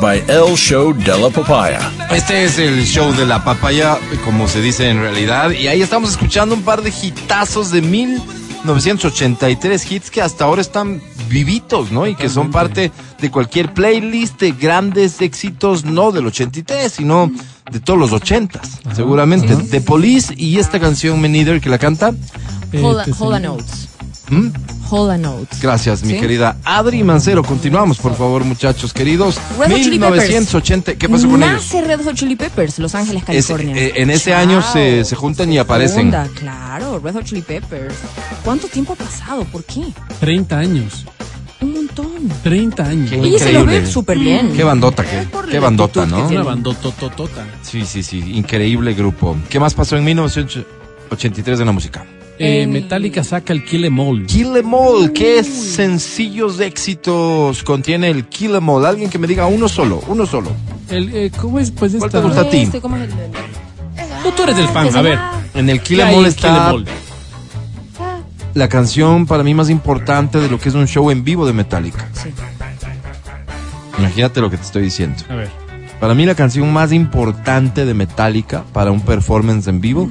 [0.00, 1.78] by El Show de la Papaya.
[2.10, 5.52] Este es el show de la papaya, como se dice en realidad.
[5.52, 11.00] Y ahí estamos escuchando un par de hitazos de 1983 hits que hasta ahora están
[11.28, 12.08] vivitos, ¿no?
[12.08, 17.30] Y que son parte de cualquier playlist de grandes éxitos, no del 83, sino
[17.70, 19.54] de todos los 80s, seguramente.
[19.54, 22.12] De Police y esta canción, Me Neither, que la canta.
[22.72, 23.58] Eh, Hold, te hold a señalo.
[23.58, 23.86] notes.
[24.28, 24.48] ¿Mm?
[24.90, 25.60] Hold a notes.
[25.62, 26.20] Gracias, mi ¿Sí?
[26.20, 27.42] querida Adri Mancero.
[27.44, 29.36] Continuamos, por favor, muchachos queridos.
[29.58, 30.22] Red Hot Chili Peppers.
[30.28, 30.94] 1980.
[30.96, 31.52] ¿Qué pasó con ellos?
[31.54, 33.76] Nace Red Hot Chili Peppers, Los Ángeles, Es- California.
[33.76, 36.02] eh, en ese año se- se juntan y aparecen.
[36.12, 37.94] Funda, claro, Red Hot Chili Peppers.
[38.44, 39.44] ¿Cuánto tiempo ha pasado?
[39.44, 39.82] ¿Por qué?
[40.18, 41.04] 30 años.
[41.60, 42.10] Un montón.
[42.42, 43.10] 30 años.
[43.10, 44.52] Qué Oye, se lo ve súper bien.
[44.56, 46.26] Qué bandota, qué, Es qué bandota, ¿no?
[46.26, 47.46] Una bandotototota.
[47.62, 49.36] Sí, sí, sí, increíble grupo.
[49.50, 52.06] ¿Qué más pasó en 1983 de la música?
[52.42, 54.24] Eh, El- Metallica saca el Kill Em All.
[54.26, 58.86] Kill Em All, ¿qué sencillos éxitos contiene el Kill Em All?
[58.86, 60.50] Alguien que me diga uno solo, uno solo.
[60.88, 61.70] El, eh, ¿Cómo es?
[61.70, 62.20] Pues ¿Cuál esta...
[62.20, 62.56] te gusta a ti?
[62.58, 63.10] Este, ¿cómo es el-
[64.22, 65.18] Tú, tú eres el fan, a ver.
[65.54, 66.86] En el Kill ¿qué Em All Kill Em está All?
[68.54, 71.52] la canción para mí más importante de lo que es un show en vivo de
[71.52, 72.08] Metallica.
[72.14, 72.30] Sí.
[73.98, 75.22] Imagínate lo que te estoy diciendo.
[75.28, 75.50] A ver.
[76.00, 80.10] Para mí la canción más importante de Metallica para un performance en vivo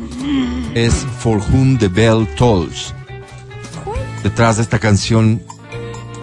[0.75, 2.93] es For Whom the Bell Tolls.
[4.23, 5.41] Detrás de esta canción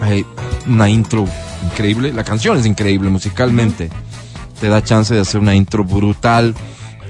[0.01, 0.25] hay
[0.67, 1.25] una intro
[1.63, 2.13] increíble.
[2.13, 3.89] La canción es increíble musicalmente.
[4.59, 6.55] Te da chance de hacer una intro brutal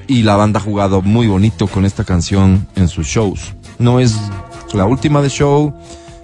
[0.08, 3.54] y la banda ha jugado muy bonito con esta canción en sus shows.
[3.80, 4.16] No es
[4.74, 5.74] la última de show,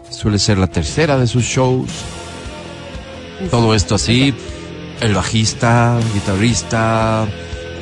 [0.10, 1.90] suele ser la tercera de sus shows.
[3.52, 4.34] Todo esto así,
[5.02, 7.28] el bajista, el guitarrista,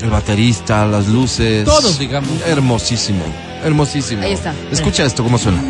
[0.04, 1.66] el baterista, las luces.
[1.66, 2.30] Todos, digamos.
[2.46, 3.24] Hermosísimo,
[3.64, 4.24] hermosísimo.
[4.24, 4.54] Ahí está.
[4.72, 5.62] Escucha esto, cómo suena.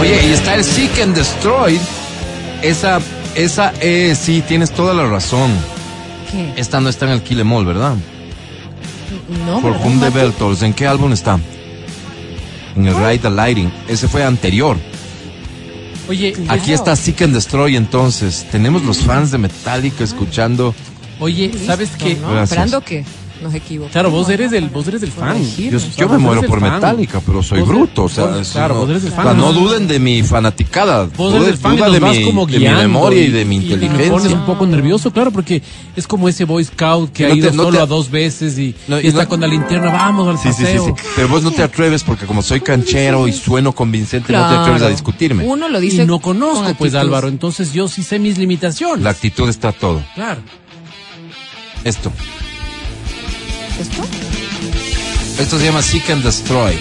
[0.00, 1.80] Oye, y está el Seek and Destroy.
[2.62, 3.00] Esa,
[3.34, 5.50] esa, eh, sí, tienes toda la razón.
[6.30, 6.52] ¿Qué?
[6.56, 7.94] Esta no está en el Kill Em All, ¿verdad?
[9.46, 10.10] No, Por ¿verdad, Whom the?
[10.10, 10.62] Bell Tolls.
[10.62, 11.38] ¿En qué álbum está?
[12.76, 13.72] En el Ride the Lighting.
[13.88, 14.76] Ese fue anterior.
[16.08, 18.46] Oye, Aquí está Seek and Destroy entonces.
[18.50, 20.74] Tenemos los fans de Metallica escuchando.
[21.20, 22.16] oye, ¿sabes qué?
[22.16, 23.04] No, esperando que
[23.44, 23.92] nos equivocamos.
[23.92, 25.36] Claro, vos eres el, vos eres el fan.
[25.96, 26.60] Yo, me muero por.
[26.60, 28.04] Metallica, pero soy Vos- bruto.
[28.04, 29.36] O sea, vos- claro, no, vos eres el o sea, fan.
[29.36, 31.08] no duden de mi fanaticada.
[31.16, 32.82] Vos eres el fan y duda nos de vas mi, como de mi guiando.
[32.82, 34.36] memoria y de mi y me pones inteligencia.
[34.38, 35.62] un poco nervioso, claro, porque
[35.94, 38.10] es como ese Boy Scout que No ha te- ido no solo te- a dos
[38.10, 40.62] veces y, No, y y está no- con la linterna, vamos al Sí, sí, sí,
[40.78, 40.86] paseo.
[40.96, 41.02] sí.
[41.16, 44.82] Pero vos no te atreves porque como soy canchero y sueno convincente, no te atreves
[44.82, 45.44] a discutirme.
[45.44, 46.06] Uno lo Y dice.
[46.06, 46.94] no conozco, con pues.
[46.94, 49.02] Álvaro, entonces yo sí sé mis limitaciones.
[49.02, 50.02] La actitud está todo.
[50.14, 50.40] Claro.
[51.84, 52.10] Esto.
[53.80, 54.02] ¿Esto?
[55.38, 56.78] Esto se llama Seek and Destroy.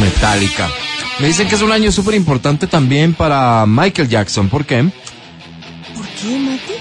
[0.00, 0.68] Metallica.
[1.20, 4.48] Me dicen que es un año súper importante también para Michael Jackson.
[4.48, 4.82] ¿Por qué?
[4.82, 6.72] ¿Por qué, Mati?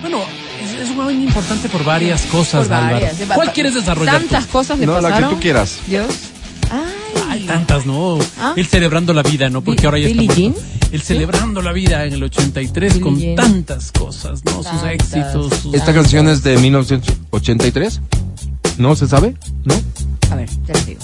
[0.00, 0.18] Bueno,
[0.62, 3.14] es, es un año importante por varias cosas, Por varias.
[3.34, 4.28] ¿Cuál quieres desarrollar tú?
[4.28, 5.28] Tantas cosas le No, la pasaron.
[5.30, 5.78] que tú quieras.
[5.86, 6.06] Dios.
[6.70, 6.80] Ay.
[7.34, 8.18] Hay tantas, ¿no?
[8.38, 8.54] ¿Ah?
[8.56, 9.62] El celebrando la vida, ¿no?
[9.62, 10.60] Porque ahora ya está Billie muerto.
[10.60, 10.90] Jean.
[10.92, 13.34] El celebrando la vida en el 83 Billie con Jean.
[13.36, 14.52] tantas cosas, ¿no?
[14.52, 14.92] Sus Tantas.
[14.92, 15.54] éxitos.
[15.60, 18.00] sus- ¿Esta canción es de 1983?
[18.78, 19.34] ¿No se sabe?
[19.64, 19.74] ¿No?
[20.30, 21.00] A ver, ya les digo.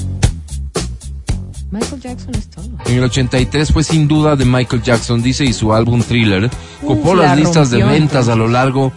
[1.72, 2.68] Michael Jackson es todo.
[2.86, 6.50] En el 83 fue sin duda de Michael Jackson, dice, y su álbum Thriller
[6.84, 8.92] copó la las listas de ventas a lo largo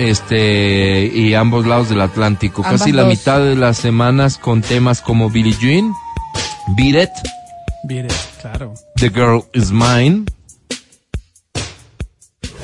[0.00, 2.62] este y ambos lados del Atlántico.
[2.64, 3.10] Ambas Casi la dos.
[3.10, 5.92] mitad de las semanas con temas como Billie Jean,
[6.68, 7.10] Beat It,
[7.86, 8.08] Mire,
[8.40, 8.72] claro.
[8.96, 10.24] The Girl Is Mine.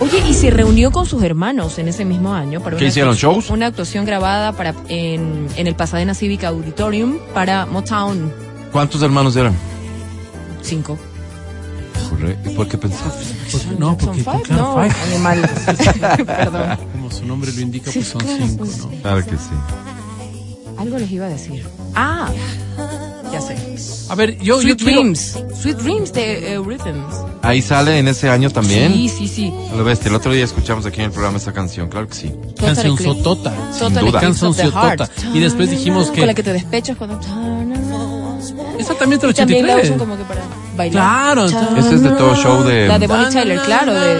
[0.00, 3.12] Oye, y se reunió con sus hermanos en ese mismo año para ¿Qué una hicieron,
[3.12, 3.50] actuación- shows?
[3.50, 8.32] Una actuación grabada para en, en el Pasadena Civic Auditorium para Motown
[8.72, 9.54] ¿Cuántos hermanos eran?
[10.62, 10.98] 5.
[12.08, 12.50] Correcto.
[12.54, 13.12] ¿Por qué pensás?
[13.52, 14.94] Porque- no, porque Five, claro, no, five.
[15.12, 15.50] animal.
[16.26, 16.78] Perdón.
[16.92, 18.78] Como su nombre lo indica, Sí, pues son claro, cinco, pues.
[18.78, 18.88] ¿no?
[19.02, 19.50] Claro que sí.
[20.78, 21.66] Algo les iba a decir.
[21.94, 22.30] Ah,
[23.32, 23.56] ya sé.
[24.08, 25.38] A ver, yo, yo Sweet quiero- Dreams.
[25.60, 27.14] Sweet Dreams de eh, Rhythms.
[27.42, 28.92] Ahí sale en ese año también.
[28.92, 29.52] Sí, sí, sí.
[29.76, 30.08] Lo bestia.
[30.08, 32.28] El otro día escuchamos aquí en el programa esta canción, claro que sí.
[32.56, 33.52] Total Canción sotota.
[33.78, 34.00] Total duda.
[34.00, 35.00] Eclipse Canción Heart.
[35.06, 35.10] sotota.
[35.36, 37.18] Y después dijimos que- Con la que te despechas cuando...
[38.78, 39.84] Esa también es del Y También la 83.
[39.84, 40.40] usan como que para
[40.76, 40.92] bailar.
[41.34, 41.44] Claro,
[41.78, 44.16] Ese es de todo show de- La de Bonnie Tyler, claro, de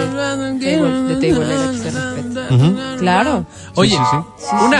[0.59, 1.71] Table, de Table era
[2.99, 3.45] Claro.
[3.75, 4.45] Oye, sí, sí.
[4.65, 4.79] una...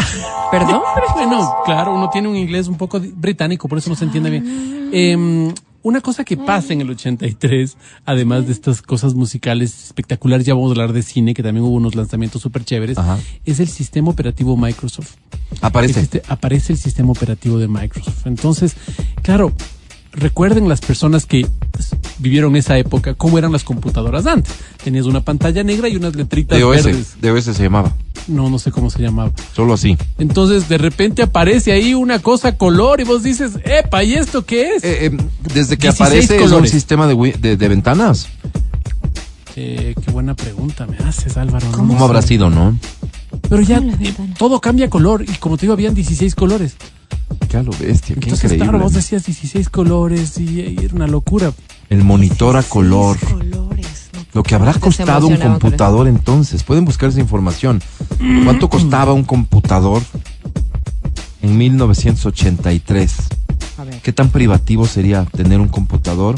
[0.52, 4.06] Perdón, pero Bueno, claro, uno tiene un inglés un poco británico, por eso no se
[4.06, 4.90] entiende bien.
[4.92, 5.54] Em,
[5.84, 10.70] una cosa que pasa en el 83, además de estas cosas musicales espectaculares, ya vamos
[10.70, 13.18] a hablar de cine, que también hubo unos lanzamientos súper chéveres, Ajá.
[13.46, 15.16] es el sistema operativo Microsoft.
[15.62, 16.02] Aparece.
[16.02, 18.28] Existe- aparece el sistema operativo de Microsoft.
[18.28, 18.76] Entonces,
[19.24, 19.54] claro,
[20.14, 21.48] recuerden las personas que
[22.20, 24.54] vivieron esa época, cómo eran las computadoras antes.
[24.84, 26.84] Tenías una pantalla negra y unas letritas DOS.
[26.84, 27.16] verdes.
[27.22, 27.94] DOS se llamaba.
[28.28, 29.32] No, no sé cómo se llamaba.
[29.56, 29.98] Solo así.
[30.20, 34.76] Entonces, de repente aparece ahí una cosa color y vos dices, epa, ¿y esto qué
[34.76, 34.84] es?
[34.84, 35.18] Eh, eh,
[35.54, 36.72] desde que 16 aparece es un colores.
[36.72, 38.28] sistema de, de, de ventanas.
[39.56, 41.66] Eh, qué buena pregunta me haces, Álvaro.
[41.72, 42.04] no ¿Cómo sé.
[42.04, 42.78] habrá sido, no?
[43.50, 46.76] Pero ya ¿Cómo eh, todo cambia color y como te digo, habían 16 colores.
[47.50, 48.66] Qué a lo bestia, qué Entonces, increíble.
[48.70, 51.52] claro, vos decías 16 colores y, y era una locura.
[51.90, 53.18] El monitor a color.
[53.20, 54.10] colores.
[54.14, 54.20] no.
[54.34, 56.64] Lo que habrá costado un computador entonces.
[56.64, 57.82] Pueden buscar esa información.
[58.46, 60.02] ¿Cuánto costaba un computador
[61.42, 63.16] en 1983?
[63.78, 64.02] A ver.
[64.02, 66.36] ¿Qué tan privativo sería tener un computador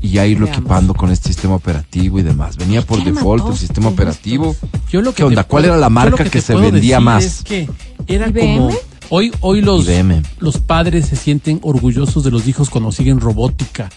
[0.00, 0.58] y ya irlo Veamos.
[0.60, 2.56] equipando con este sistema operativo y demás?
[2.56, 4.54] Venía por default el sistema operativo.
[4.90, 5.44] Yo lo que ¿Qué onda?
[5.44, 7.24] ¿Cuál era la marca que se vendía más?
[7.24, 7.68] Es que
[8.06, 8.56] era ¿IBM?
[8.56, 8.70] como
[9.10, 10.22] hoy hoy los IBM.
[10.38, 13.90] los padres se sienten orgullosos de los hijos cuando siguen robótica.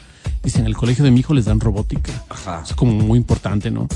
[0.44, 2.12] Dicen, en el colegio de mi hijo les dan robótica.
[2.30, 2.64] Ajá.
[2.68, 3.88] Es como muy importante, ¿no?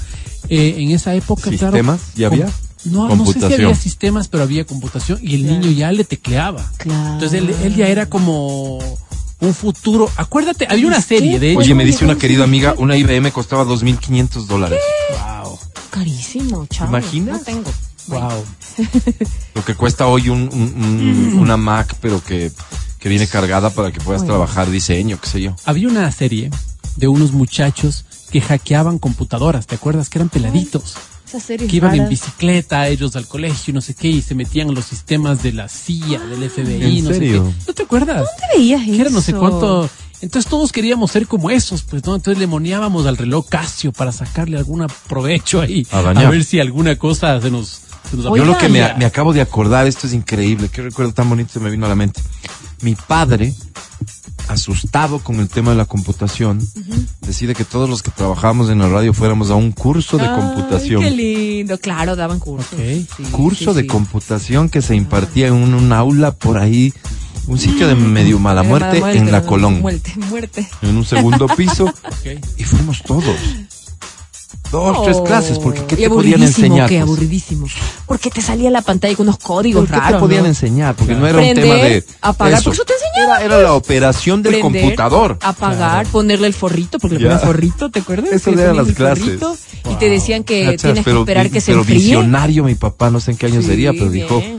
[0.47, 1.99] Eh, en esa época, claro, ¿Sistemas?
[2.15, 2.47] ¿Ya había?
[2.85, 5.59] No, no sé si había sistemas, pero había computación y el Claro.
[5.59, 6.63] niño ya le tecleaba.
[6.77, 7.13] Claro.
[7.13, 8.77] Entonces él, él ya era como
[9.39, 10.07] un futuro.
[10.17, 11.59] Acuérdate, había una serie, de hecho.
[11.61, 14.79] Oye, me dice una querida amiga, una IBM costaba 2.500 dólares.
[15.41, 15.57] Wow.
[15.89, 16.87] carísimo, chao.
[16.89, 17.39] imaginas?
[17.39, 17.71] No tengo.
[18.07, 18.43] Wow.
[19.55, 20.83] Lo que cuesta hoy un, un-
[21.33, 22.51] un- una Mac, pero que,
[22.99, 25.55] que viene cargada para que puedas trabajar diseño, qué sé yo.
[25.65, 26.49] Había una serie
[26.95, 30.09] de unos muchachos que hackeaban computadoras, ¿te acuerdas?
[30.09, 30.95] Que eran peladitos.
[31.27, 34.69] Esas series que iban en bicicleta ellos al colegio, no sé qué, y se metían
[34.69, 37.45] en los sistemas de la CIA, del FBI, ¿En no serio?
[37.47, 37.63] sé qué.
[37.67, 38.17] ¿No te acuerdas?
[38.17, 39.39] ¿Dónde veías Que era no sé eso?
[39.39, 39.89] cuánto.
[40.21, 42.15] Entonces todos queríamos ser como esos, pues, ¿no?
[42.15, 45.85] Entonces le moneábamos al reloj Casio para sacarle algún provecho ahí.
[45.91, 45.99] A.
[45.99, 47.81] A ver si alguna cosa se nos.
[48.15, 51.51] Yo lo que me, me acabo de acordar, esto es increíble, qué recuerdo tan bonito
[51.53, 52.21] se me vino a la mente.
[52.81, 53.53] Mi padre,
[54.47, 56.59] asustado con el tema de la computación,
[57.21, 60.35] decide que todos los que trabajábamos en la radio fuéramos a un curso de Ay,
[60.35, 61.01] computación.
[61.01, 62.77] Qué lindo, claro, daban cursos.
[62.77, 63.87] Sí, curso sí, de sí.
[63.87, 66.93] computación que se impartía en un, un aula por ahí,
[67.47, 70.67] un sitio de medio mala muerte mala en la Colón, Muerte, muerte.
[70.81, 71.91] en un segundo piso,
[72.57, 73.35] y fuimos todos.
[74.71, 76.89] Dos, tres Oh, clases, porque ¿qué y te podían aburridísimo, enseñar?
[76.89, 77.03] qué pues?
[77.03, 77.67] aburridísimo.
[78.07, 80.19] Porque te salía la pantalla con unos códigos ¿Qué te raros.
[80.21, 80.47] podían ¿no?
[80.49, 80.95] enseñar?
[80.95, 81.21] Porque Claro.
[81.21, 82.63] no era un Prender, tema de apagar, eso.
[82.65, 85.37] porque eso te enseñaba, Era, era la operación del Prender, computador.
[85.41, 87.29] Apagar, ponerle el forrito, porque le Ya.
[87.29, 88.41] ponían forrito, ¿te acuerdas?
[88.41, 89.23] Que le eran las clases.
[89.23, 89.57] forrito
[89.89, 91.97] Y te decían que Cachas, tienes que pero, esperar que se pero enfríe.
[91.99, 94.57] visionario mi papá, no sé en qué año Sí, sería, pero dijo, bien.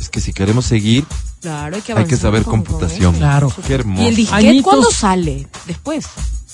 [0.00, 1.04] es que si queremos seguir,
[1.42, 3.10] Claro, hay que, hay que saber computación.
[3.14, 3.18] eso.
[3.20, 3.52] Claro.
[3.66, 4.02] Qué hermoso.
[4.02, 5.46] ¿Y el disquete cuándo sale?
[5.66, 6.06] Después.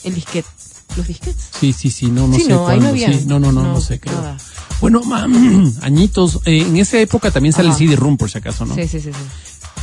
[0.04, 0.48] El disquete.
[0.96, 1.44] Los disquetes.
[1.58, 2.88] Sí, sí, sí, no, no Sí, sé no, ahí no cuándo.
[2.88, 3.12] había.
[3.18, 3.24] sí.
[3.26, 4.14] No, no, no, no, No, sé, creo.
[4.14, 4.36] nada.
[4.80, 5.26] Bueno, ma-
[5.82, 7.78] añitos, eh, en esa época también sale Ajá.
[7.78, 8.74] el CD-ROOM, por si acaso, ¿no?
[8.74, 9.10] Sí, sí, sí.
[9.12, 9.18] sí.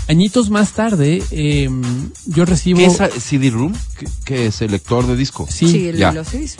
[0.07, 1.69] Añitos más tarde, eh,
[2.25, 2.79] yo recibo...
[2.79, 3.73] ¿Qué es CD-ROOM?
[3.97, 5.47] ¿Qué, qué es el lector de disco?
[5.49, 6.11] Sí, Sí, el- ya.
[6.11, 6.57] los CDs.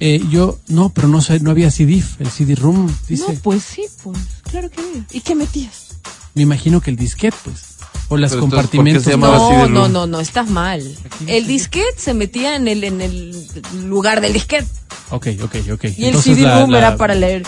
[0.00, 3.24] eh, yo, no, pero no sé, no había CD, el CD-ROOM, dice.
[3.34, 4.18] No, pues sí, pues.
[4.50, 5.06] Claro que había.
[5.12, 5.88] ¿Y qué metías?
[6.34, 7.71] Me imagino que el disquete, pues.
[8.08, 9.18] O las Pero entonces, ¿por qué compartimentos.
[9.18, 10.82] No, no, no, no, estás mal.
[11.26, 13.46] El disquete se metía en el, en el
[13.86, 14.66] lugar del disquete.
[15.10, 15.84] Ok, ok, ok.
[15.96, 17.42] Y el CD-ROOM la- era para leer.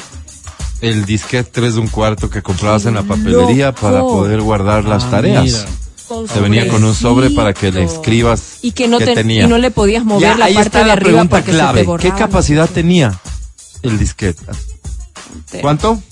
[0.80, 3.80] El disquete 3 de un cuarto que comprabas en la papelería loco.
[3.80, 5.66] para poder guardar las Ah, tareas.
[6.32, 9.44] Te venía con un sobre para que le escribas Y que no, qué te, tenía.
[9.44, 11.86] y no le podías mover Ya, la ahí parte está de la arriba pregunta clave.
[11.98, 13.18] ¿Qué capacidad tenía
[13.82, 14.42] el disquete?
[15.50, 16.02] Te- ¿Cuánto?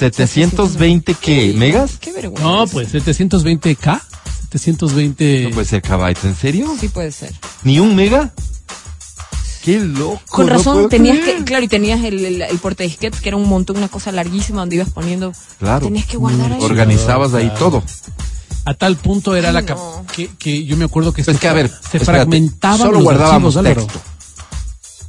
[0.00, 1.54] ¿720 qué?
[1.56, 1.98] ¿Megas?
[2.00, 2.42] Qué vergüenza.
[2.44, 4.00] No, pues 720K.
[4.50, 5.42] 720.
[5.44, 6.76] No puede ser kbytes, ¿en serio?
[6.80, 7.32] Sí puede ser.
[7.64, 8.32] ¿Ni un mega?
[9.64, 10.20] ¡Qué loco!
[10.28, 11.38] Con razón, tenías creer.
[11.38, 14.60] que, claro, y tenías el, el, el portadisquetes, que era un montón, una cosa larguísima
[14.60, 15.32] donde ibas poniendo.
[15.58, 15.86] Claro.
[15.86, 16.58] Tenías que guardar ahí.
[16.60, 17.58] Organizabas ahí Claro.
[17.58, 17.82] todo.
[18.66, 20.04] A tal punto era Ay, la no.
[20.14, 22.92] que, que yo me acuerdo que, Pues se, que, a ver, se espérate, fragmentaban Solo
[22.92, 24.04] los guardábamos archivos, Álvaro.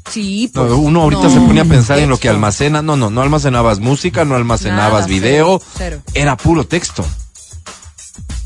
[0.10, 0.74] Sí, No, pues.
[0.74, 2.82] uno ahorita No, se pone a pensar en lo que almacena.
[2.82, 5.62] No, no, no almacenabas música, no almacenabas Nada, video.
[5.76, 6.12] cero, cero.
[6.14, 7.06] Era puro texto.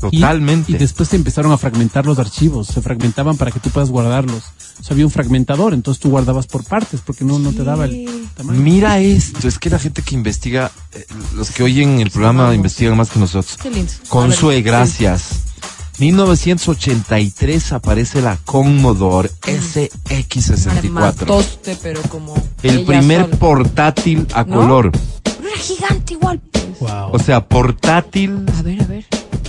[0.00, 0.72] Totalmente.
[0.72, 4.42] Y, después se empezaron a fragmentar los archivos, se fragmentaban para que tú puedas guardarlos.
[4.80, 7.84] O sea, había un fragmentador, entonces tú guardabas por partes porque no, no te daba
[7.84, 8.58] el tamaño.
[8.60, 11.04] Mira esto, es que la gente que investiga, eh,
[11.34, 13.58] los que oyen el programa investigan más que nosotros.
[13.62, 13.92] Qué lindo.
[14.08, 15.49] Consue, gracias.
[16.00, 20.78] 1983 aparece la Commodore SX64.
[20.78, 22.34] Armatoste, pero como.
[22.62, 23.36] El primer sola.
[23.36, 24.56] portátil a ¿No?
[24.56, 24.90] color.
[25.26, 26.40] Era gigante igual.
[26.80, 27.10] Wow.
[27.12, 29.04] O sea, portátil A ver, a ver.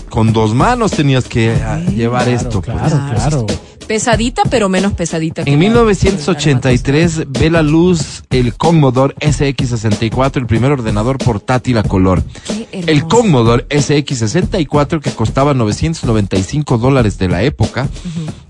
[0.09, 2.61] con dos manos tenías que ah, llevar claro, esto.
[2.61, 2.77] pues.
[2.77, 3.45] claro.
[3.45, 5.41] pe- Pesadita, pero menos pesadita.
[5.45, 12.23] En la- 1983 ve la luz el Commodore SX64, el primer ordenador portátil a color.
[12.71, 13.03] El.
[13.07, 17.89] Commodore SX64, que costaba 995 dólares de la época,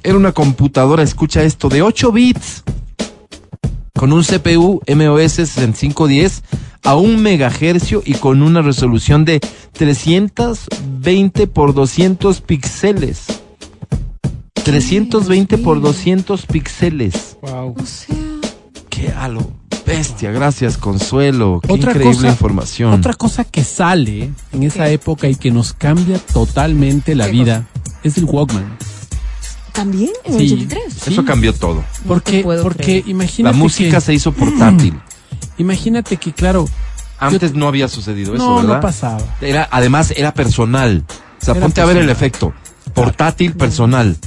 [0.03, 2.63] era una computadora, escucha esto, de 8 bits,
[3.97, 6.43] con un CPU MOS 6510
[6.83, 9.39] a un megahercio y con una resolución de
[9.73, 13.25] 320 por 200 píxeles.
[14.63, 17.37] 320 por 200 píxeles.
[17.41, 17.75] Wow.
[17.81, 18.15] O sea,
[18.89, 19.51] Qué a lo
[19.85, 21.59] bestia, gracias Consuelo.
[21.65, 22.93] Qué Otra increíble cosa, información.
[22.93, 24.93] Otra cosa que sale en esa ¿Qué?
[24.93, 27.67] época y que nos cambia totalmente la ¿Qué vida
[28.03, 28.77] es el Walkman.
[29.71, 30.45] ¿También en Sí.
[30.45, 30.93] el 83?
[30.93, 31.13] Sí.
[31.13, 31.83] Eso cambió todo.
[32.07, 33.03] Porque, puedo porque creer.
[33.05, 34.99] La imagínate música que, se hizo portátil.
[35.57, 36.67] imagínate que claro,
[37.19, 38.75] Antes no había sucedido eso, no, ¿verdad?
[38.75, 39.21] no pasaba.
[39.41, 41.05] Era, además era personal.
[41.39, 42.53] O sea, Era ponte a ver el efecto.
[42.93, 44.17] Portátil personal.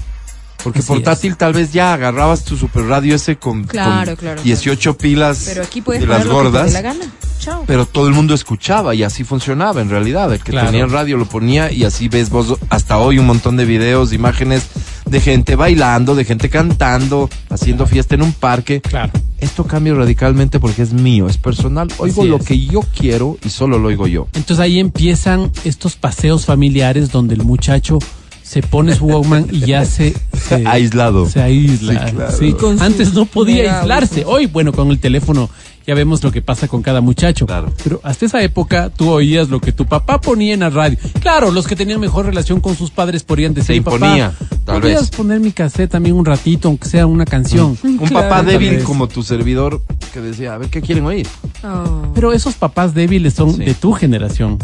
[0.64, 4.42] Porque Así portátil tal vez ya agarrabas tu super radio ese con, Claro, con claro,
[4.42, 6.72] 18 pilas Pero aquí puedes de las poner lo que te dé gordas.
[6.72, 7.04] la gana.
[7.38, 7.64] Chao.
[7.66, 10.32] Pero todo el mundo escuchaba y así funcionaba en realidad.
[10.32, 10.70] El que Claro.
[10.70, 14.66] tenía radio lo ponía y así ves vos hasta hoy un montón de videos, imágenes
[15.04, 18.80] de gente bailando, de gente cantando, haciendo fiesta en un parque.
[18.80, 19.12] Claro.
[19.38, 21.88] Esto cambia radicalmente porque es mío, es personal.
[21.98, 22.46] Oigo Así lo es.
[22.46, 24.26] que yo quiero y solo lo oigo yo.
[24.32, 27.98] Entonces ahí empiezan estos paseos familiares donde el muchacho
[28.44, 31.26] se pone su Walkman y ya se, se Aislado.
[31.28, 32.08] Se aísla.
[32.30, 32.76] Sí, claro.
[32.80, 34.24] Antes no podía aislarse.
[34.26, 35.48] Hoy, bueno, con el teléfono
[35.86, 37.46] ya vemos lo que pasa con cada muchacho.
[37.46, 37.72] Claro.
[37.82, 40.96] Pero hasta esa época tú oías lo que tu papá ponía en la radio.
[41.20, 44.80] Claro, los que tenían mejor relación con sus padres podrían decir, Se imponía, papá, tal
[44.80, 45.10] ¿podrías vez.
[45.10, 47.76] poner mi cassette también un ratito, aunque sea una canción?
[47.82, 49.82] Un Claro, papá débil como tu servidor
[50.14, 51.26] que decía, a ver, ¿qué quieren oír?
[51.62, 52.12] Oh.
[52.14, 53.64] Pero esos papás débiles son Sí.
[53.64, 54.58] de tu generación.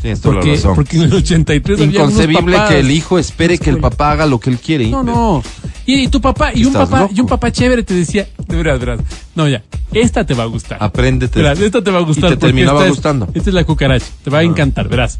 [0.00, 0.74] Tienes toda Porque, la razón.
[0.74, 4.26] porque en el 83 había unos Inconcebible que el hijo espere que el papá haga
[4.26, 4.88] lo que él quiere.
[4.90, 5.42] No, no.
[5.86, 7.14] Y, y tu papá, y un papá, loco.
[7.16, 9.04] y un papá chévere te decía, de verdad, de verdad.
[9.34, 9.62] No, ya,
[9.92, 10.78] esta te va a gustar.
[10.80, 11.40] Apréndete.
[11.40, 12.30] Verás, esta te va a gustar.
[12.32, 13.28] Y te terminaba esta es- gustando.
[13.34, 15.18] Esta es la cucaracha, te va a encantar, verás.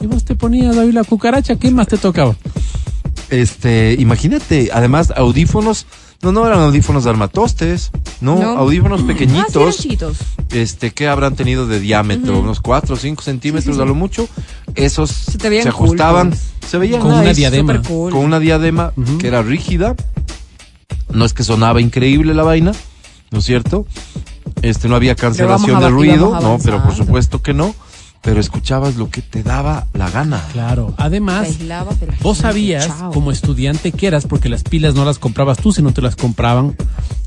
[0.00, 2.34] Y vos te ponías ahí la cucaracha, ¿qué más te tocaba?
[3.30, 5.86] Este, imagínate, además, audífonos,
[6.24, 8.58] no, no eran audífonos de armatostes, no, No.
[8.58, 10.16] audífonos Ah, sí, eran pequeñitos, chiquitos.
[10.50, 14.28] este, que habrán tenido de diámetro, unos 4 o 5 centímetros a lo mucho,
[14.74, 16.42] esos se, te veían cool, ajustaban, pues.
[16.68, 17.80] se veían Con una diadema.
[17.82, 18.12] Cool.
[18.12, 19.94] con una diadema que era rígida,
[21.12, 22.72] no es que sonaba increíble la vaina,
[23.30, 23.86] ¿no es cierto?
[24.62, 27.74] Este, no había cancelación de ruido, no, pero por supuesto que no,
[28.24, 30.42] pero escuchabas lo que te daba la gana.
[30.52, 30.94] Claro.
[30.96, 31.48] Además,
[32.22, 33.10] vos sabías, chao.
[33.12, 36.74] como estudiante que eras, porque las pilas no las comprabas tú, sino te las compraban.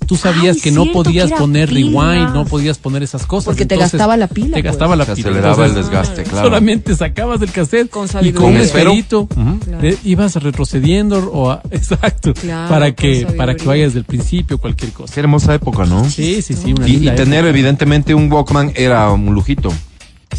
[0.08, 2.34] Tú sabías Ay, que no podías que poner rewind, pilas.
[2.34, 3.46] no podías poner esas cosas.
[3.46, 4.64] Porque te gastaba la pila, Te pues.
[4.64, 5.30] gastaba la Se pila.
[5.30, 6.48] aceleraba el Entonces, desgaste, claro.
[6.48, 8.92] Solamente sacabas el cassette Con y con un esfero.
[8.92, 9.60] esferito Ujú.
[9.66, 9.86] Claro.
[9.88, 13.38] eh, ibas retrocediendo o a- exacto Claro, para que sabiduría.
[13.38, 15.14] para que vayas del principio cualquier cosa.
[15.14, 16.10] Qué hermosa época, ¿no?
[16.10, 19.74] Sí, sí, sí, una Y, y tener evidentemente un Walkman era un lujito.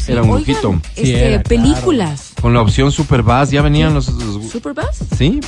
[0.06, 0.80] Era un Oigan, lujito.
[0.94, 1.42] Sí, este, claro.
[1.44, 2.32] películas.
[2.40, 4.98] Con la opción Super Bass ya venían los, los- ¿Superbass?
[5.16, 5.40] ¿Sí?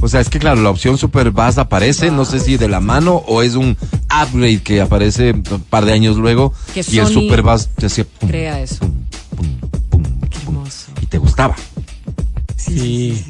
[0.00, 2.80] O sea, es que claro, la opción Super Bass aparece, no sé si de la
[2.80, 3.76] mano o es un
[4.06, 7.86] upgrade que aparece un par de años luego Que y el Sony Super Bass te
[7.86, 8.78] hacía pum, Crea eso.
[9.36, 9.46] pum,
[9.90, 10.86] pum, pum, Qué pum, hermoso.
[11.02, 11.54] y te gustaba.
[12.56, 13.22] Sí,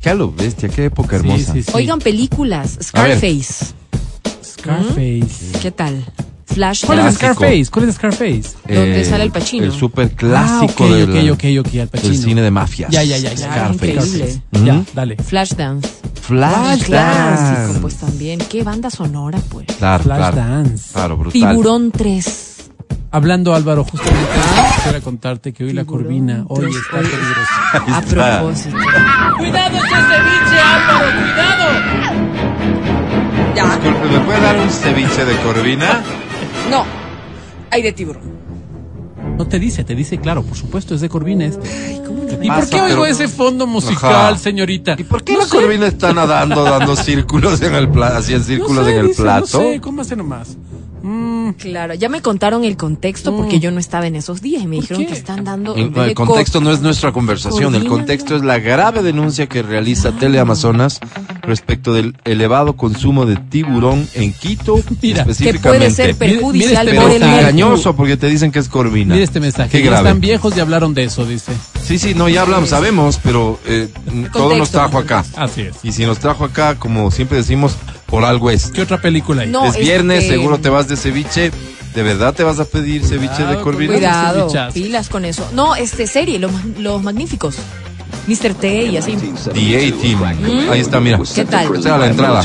[0.00, 1.52] Qué a lo bestia, qué época sí, hermosa.
[1.52, 1.70] sí, sí.
[1.74, 2.78] Oigan, películas.
[2.82, 3.66] Scarface.
[4.44, 5.58] Scarface.
[5.62, 6.04] ¿Qué tal?
[6.56, 6.86] Flash.
[6.86, 7.34] ¿Cuál es Clásico.
[7.34, 7.66] Scarface?
[7.70, 8.42] ¿Cuál es Scarface?
[8.66, 9.64] Donde sale Al Pacino.
[9.66, 12.90] El super Ah, clásico ok, del, ok, ok, ok, Al del cine de mafias.
[12.90, 13.46] Ya, ya, ya, ya.
[13.46, 13.92] Scarface.
[13.92, 14.40] increíble.
[14.64, 14.84] Ya, Ujú.
[14.94, 15.16] dale.
[15.16, 15.86] Flashdance.
[16.22, 17.80] Flash Clásico, Dance.
[17.80, 18.38] pues también.
[18.48, 19.66] Qué banda sonora, pues.
[19.78, 20.36] Claro, Flash claro.
[20.36, 20.92] Dance.
[20.94, 21.32] Claro, brutal.
[21.50, 22.52] Tiburón 3.
[23.10, 24.26] Hablando, Álvaro, justamente
[24.76, 27.98] quisiera contarte que hoy la corvina hoy está peligrosa.
[27.98, 28.76] A propósito.
[29.38, 31.06] ¡Cuidado ese ceviche, Álvaro!
[31.20, 31.66] ¡Cuidado!
[33.54, 33.64] Ya.
[33.64, 36.02] Disculpe, ¿me puede dar un ceviche de corvina?
[36.70, 36.84] No.
[37.70, 38.36] Hay de tiburón.
[39.36, 41.68] No te dice, te dice, claro, por supuesto, es de Corvina este.
[42.42, 44.38] ¿Y pasa, por qué oigo pero- ese fondo musical, Ajá.
[44.38, 44.94] señorita?
[44.98, 45.50] ¿Y por qué No la sé.
[45.56, 49.22] corvina está nadando, dando círculos en el plato, hacían No círculos sé, en el dice,
[49.22, 49.40] plato?
[49.40, 50.56] No sé, ¿cómo hace nomás?
[51.06, 54.66] Mm, Claro, ya me contaron el contexto porque yo no estaba en esos días y
[54.66, 55.08] me ¿Por dijeron qué?
[55.12, 55.74] que están dando.
[55.76, 60.10] El, contexto co- no es nuestra conversación, el contexto es la grave denuncia que realiza
[60.12, 60.98] Teleamazonas
[61.42, 65.60] respecto del elevado consumo de tiburón en Quito, Mira, que específicamente.
[65.62, 69.14] puede ser Mire- mire perjudicial este por el engañoso porque te dicen que es corvina.
[69.14, 69.70] mira este mensaje.
[69.70, 70.08] Qué grave.
[70.08, 71.52] están viejos y hablaron de eso, dice.
[71.82, 73.88] Sí, sí, no, ya hablamos, sabemos, pero eh,
[74.32, 75.24] todo nos trajo acá.
[75.36, 75.76] Así es.
[75.84, 77.76] Y si nos trajo acá, como siempre decimos,
[78.06, 78.70] por algo es.
[78.70, 79.50] ¿Qué otra película hay?
[79.50, 81.50] No, es viernes, este- seguro te vas de ceviche.
[81.94, 83.92] ¿De verdad te vas a pedir ceviche Cuidado de corvina?
[83.94, 85.48] Cuidado, pilas con eso.
[85.54, 87.56] No, este serie, los magníficos.
[88.26, 88.54] Mr.
[88.54, 89.16] T y así.
[89.52, 90.70] The A-Team.
[90.70, 91.18] Ahí está, mira.
[91.34, 91.74] ¿Qué tal?
[91.74, 92.42] Esta era la entrada.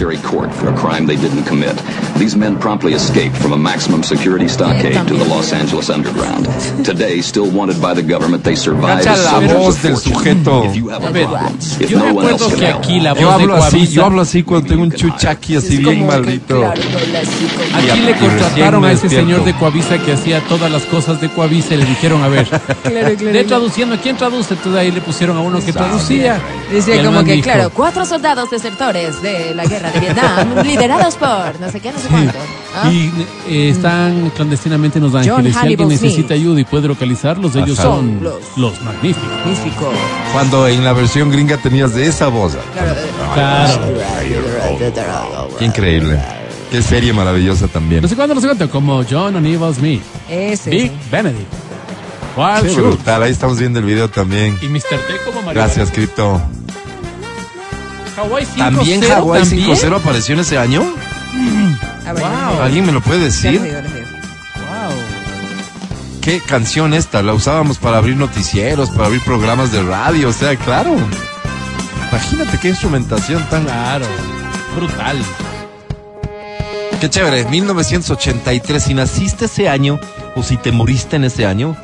[2.22, 6.46] These men promptly escaped from a maximum security stockade to the Los Angeles underground.
[6.86, 10.72] Today, still wanted by the government, they as soldiers del sujeto.
[10.72, 14.68] Yo can que aquí la voz Yo de hablo así, Coavisa, yo hablo así cuando
[14.68, 16.64] tengo un chuchaqui así bien maldito.
[16.64, 21.74] Aquí le contrataron a ese señor de Coavisa que hacía todas las cosas de Coavisa
[21.74, 22.48] y le dijeron, a ver,
[22.84, 24.54] de traduciendo, ¿quién traduce?
[24.54, 26.40] Entonces ahí le pusieron a uno que traducía.
[26.72, 31.16] Y Dice como que, dijo, claro, cuatro soldados desertores de la guerra de Vietnam, liderados
[31.16, 32.38] por no sé qué, no sé cuánto.
[32.76, 32.90] ¿ah?
[32.92, 33.12] Y
[33.50, 35.54] eh, están clandestinamente en Los Ángeles.
[35.54, 36.32] Si alguien necesita Smith.
[36.32, 37.90] ayuda y puede localizarlos, ellos Ajá.
[37.90, 39.30] son Los- los magníficos.
[39.30, 39.92] Magnífico.
[40.34, 42.56] Cuando en la versión gringa tenías de esa voz.
[43.34, 43.74] Claro.
[45.60, 46.20] Qué increíble.
[46.72, 48.02] Qué serie maravillosa también.
[48.02, 50.70] No sé cuándo, no sé cuánto, como John O'Neill Smith, Ese.
[50.70, 51.52] Big Benedict,
[52.36, 53.24] Wild Qué Schultz brutal.
[53.24, 54.58] Ahí estamos viendo el video también.
[54.62, 54.82] y Mr.
[54.82, 55.62] T como Mario.
[55.62, 55.92] Gracias.
[58.18, 60.84] Hawaii 5 ¿También Hawaii 5-0 apareció en ese año?
[62.06, 62.62] A ver, Wow.
[62.62, 63.52] ¿Alguien me lo puede decir?
[63.52, 63.78] digo, digo.
[64.58, 64.92] Wow.
[66.22, 67.22] ¿Qué canción esta?
[67.24, 70.30] La usábamos para abrir noticieros, para abrir programas de radio.
[70.30, 70.96] O sea, claro.
[72.10, 73.64] Imagínate qué instrumentación tan...
[73.64, 74.06] Claro.
[74.76, 75.18] Brutal.
[77.00, 77.46] Qué chévere.
[77.46, 78.84] 1983.
[78.84, 80.00] Si naciste ese año
[80.36, 81.76] o si te moriste en ese año,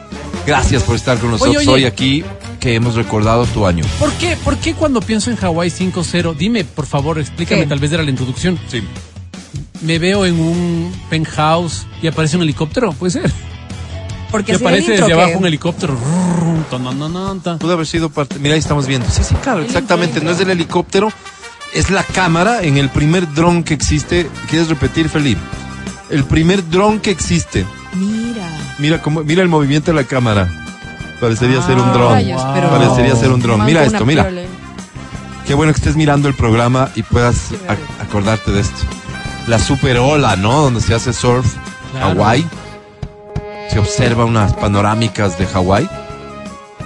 [0.48, 1.70] gracias por estar con nosotros oye.
[1.70, 2.24] hoy aquí
[2.60, 3.84] que hemos recordado tu año.
[4.00, 6.36] ¿Por qué, ¿Por qué cuando pienso en Hawaii 5-0?
[6.36, 7.68] Dime, por favor, explícame, ¿Qué?
[7.68, 8.58] tal vez era la introducción.
[8.68, 8.82] Sí.
[9.82, 13.32] me veo en un penthouse y aparece un helicóptero, puede ser.
[14.32, 15.98] Porque aparece desde que- abajo un helicóptero.
[17.60, 18.40] Pudo haber sido parte.
[18.40, 19.08] Mira, ahí estamos viendo.
[19.10, 20.20] Sí, sí, claro, exactamente.
[20.22, 21.12] No es del helicóptero,
[21.74, 24.28] es la cámara en el primer dron que existe.
[24.50, 25.40] ¿Quieres repetir, Felipe?
[26.10, 27.66] El primer dron que existe.
[27.94, 28.27] Mira.
[28.80, 30.48] Mira cómo, mira el movimiento de la cámara.
[31.20, 32.70] Parecería ser un Ah, dron.
[32.70, 33.66] Parecería ser un dron.
[33.66, 34.24] Mira esto, mira.
[34.24, 34.46] prole.
[35.48, 37.52] Qué bueno que estés mirando el programa y puedas
[38.00, 38.82] acordarte de esto.
[39.48, 40.62] La super ola, ¿no?
[40.64, 41.46] Donde se hace surf.
[41.92, 42.08] Claro.
[42.08, 42.46] Hawái.
[43.72, 45.90] Se observa unas panorámicas de Hawái.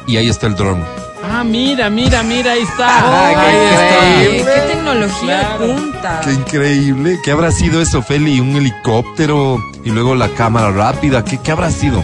[0.08, 0.84] Y ahí está el dron.
[1.34, 2.88] Ah, mira, mira, mira, ahí está.
[2.90, 4.16] Ah, qué ahí está.
[4.16, 4.52] increíble.
[4.54, 5.76] Qué tecnología Claro.
[5.76, 6.22] punta.
[6.24, 7.20] Qué increíble.
[7.24, 8.40] ¿Qué habrá sido eso, Feli?
[8.40, 11.24] Un helicóptero y luego la cámara rápida.
[11.24, 12.04] ¿Qué, qué habrá sido?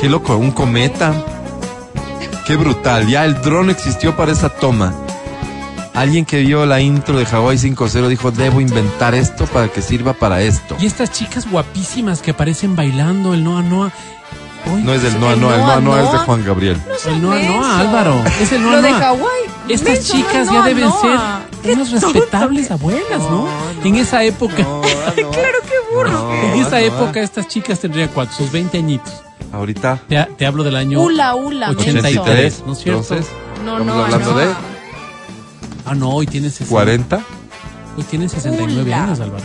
[0.00, 1.12] Qué loco, un cometa.
[2.46, 3.06] Qué brutal.
[3.08, 4.94] Ya el dron existió para esa toma.
[5.94, 10.12] Alguien que vio la intro de Hawaii 5.0 dijo, debo inventar esto para que sirva
[10.12, 10.76] para esto.
[10.80, 13.92] Y estas chicas guapísimas que aparecen bailando el Noa Noa.
[14.82, 16.18] No es del Noa El Noa, el Noa Noa Noa es de.
[16.18, 16.80] Juan Gabriel.
[17.06, 17.38] el Noa.
[17.40, 18.24] Noa, Álvaro.
[18.40, 19.00] Es el Noa Lo de Noa.
[19.00, 19.40] Hawái.
[19.68, 21.00] Estas menso, chicas no, ya deben no.
[21.00, 21.18] ser
[21.62, 23.48] Qué unas respetables abuelas, ¿no?
[23.82, 24.82] En esa época, Claro,
[25.14, 26.32] qué burro.
[26.34, 29.12] en esa época estas chicas tendrían cuántos, sus 20 añitos.
[29.52, 30.00] Ahorita.
[30.08, 31.70] Te, te hablo del año Hula, hula.
[31.70, 32.64] 83, menso.
[32.66, 33.00] ¿no es cierto?
[33.02, 33.26] Entonces,
[33.64, 34.38] No, estamos no, hablando no.
[34.38, 34.46] de
[35.86, 37.20] Ah, no, hoy tienen 60, 40.
[37.96, 39.04] Hoy tienen 69 Hula.
[39.04, 39.44] años, Álvaro.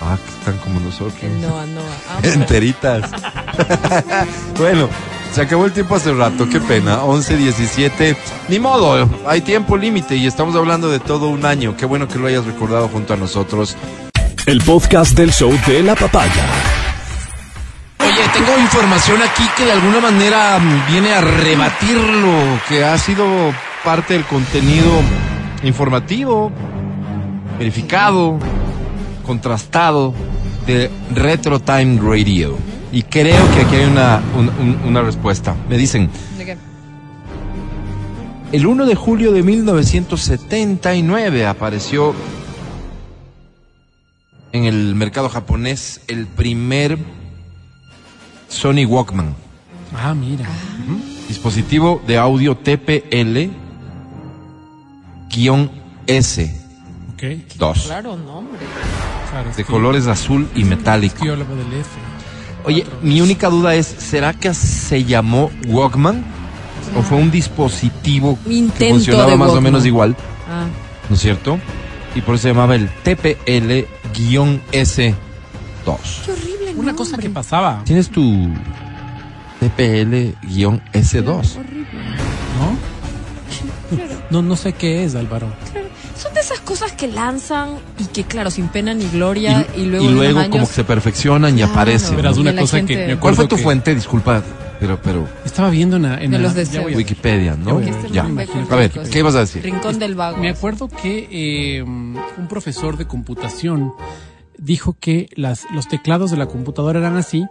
[0.00, 1.14] Ah, que están como nosotros.
[1.22, 1.84] El Noa Noa.
[2.08, 3.10] Ah, Enteritas.
[4.58, 4.88] bueno,
[5.32, 7.04] se acabó el tiempo hace rato, qué pena.
[7.04, 8.16] 11, 17.
[8.48, 11.76] Ni modo, hay tiempo límite y estamos hablando de todo un año.
[11.76, 13.76] Qué bueno que lo hayas recordado junto a nosotros.
[14.46, 16.46] El podcast del show de la papaya.
[18.00, 22.98] Oye, tengo información aquí que de alguna manera mm, viene a rebatir lo que ha
[22.98, 23.24] sido
[23.84, 24.90] parte del contenido
[25.62, 26.50] informativo,
[27.58, 28.38] verificado,
[29.24, 30.12] contrastado
[30.66, 32.56] de Retro Time Radio.
[32.92, 35.54] Y creo que aquí hay una, un- un- una respuesta.
[35.68, 36.56] Me dicen, ¿De qué?
[38.52, 42.14] el 1 de julio de 1979 apareció
[44.52, 46.98] en el mercado japonés el primer
[48.48, 49.36] Sony Walkman.
[49.96, 50.46] Ah, mira.
[51.28, 53.50] Dispositivo de audio TPL-S2.
[57.14, 57.22] Ok.
[57.86, 58.58] Claro, no, hombre.
[59.30, 61.18] Claro, es De colores azul y metálico.
[61.20, 61.88] que yo hablaba del F.
[62.64, 66.24] Oye, mi única duda es, ¿será que se llamó Walkman?
[66.96, 68.38] ¿O fue un dispositivo
[68.78, 70.16] que funcionaba más o menos igual?
[70.48, 70.66] Ah,
[71.08, 71.58] ¿No es cierto?
[72.14, 73.86] Y por eso se llamaba el TPL-S2.
[74.72, 75.14] qué
[76.32, 78.48] horrible Una cosa que pasaba, ¿Tienes tu
[79.60, 81.24] TPL-S2?
[81.24, 82.90] ¿no?
[84.30, 85.48] No, no sé qué es, Álvaro.
[86.40, 90.08] De esas cosas que lanzan y que, claro, sin pena ni gloria, y, luego, y
[90.08, 92.16] luego como que se perfeccionan y aparecen.
[92.16, 93.94] Verás, una cosa gente- que me ¿Cuál fue tu que fuente?
[93.94, 94.42] Disculpa,
[94.80, 97.82] pero, pero Estaba viendo en, la- en De la- los a- Wikipedia, ¿no?
[98.10, 98.22] Ya.
[98.22, 98.90] nombre A ver.
[98.90, 99.62] ¿qué ibas a decir?
[99.62, 100.38] Rincón del Vago.
[100.38, 102.18] Me acuerdo que eh, un
[102.48, 103.92] profesor de computación
[104.56, 107.46] dijo que las, los teclados de la computadora eran así,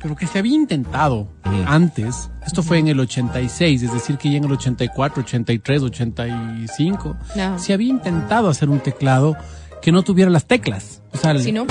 [0.00, 1.62] pero que se había intentado Mm.
[1.66, 2.30] antes.
[2.46, 7.58] Esto fue en el 86, es decir, que ya en el 84, 83, 85, Ya.
[7.58, 9.36] se había intentado hacer un teclado
[9.82, 11.00] que no tuviera las teclas.
[11.12, 11.66] O sea, el- ¿Sí, no?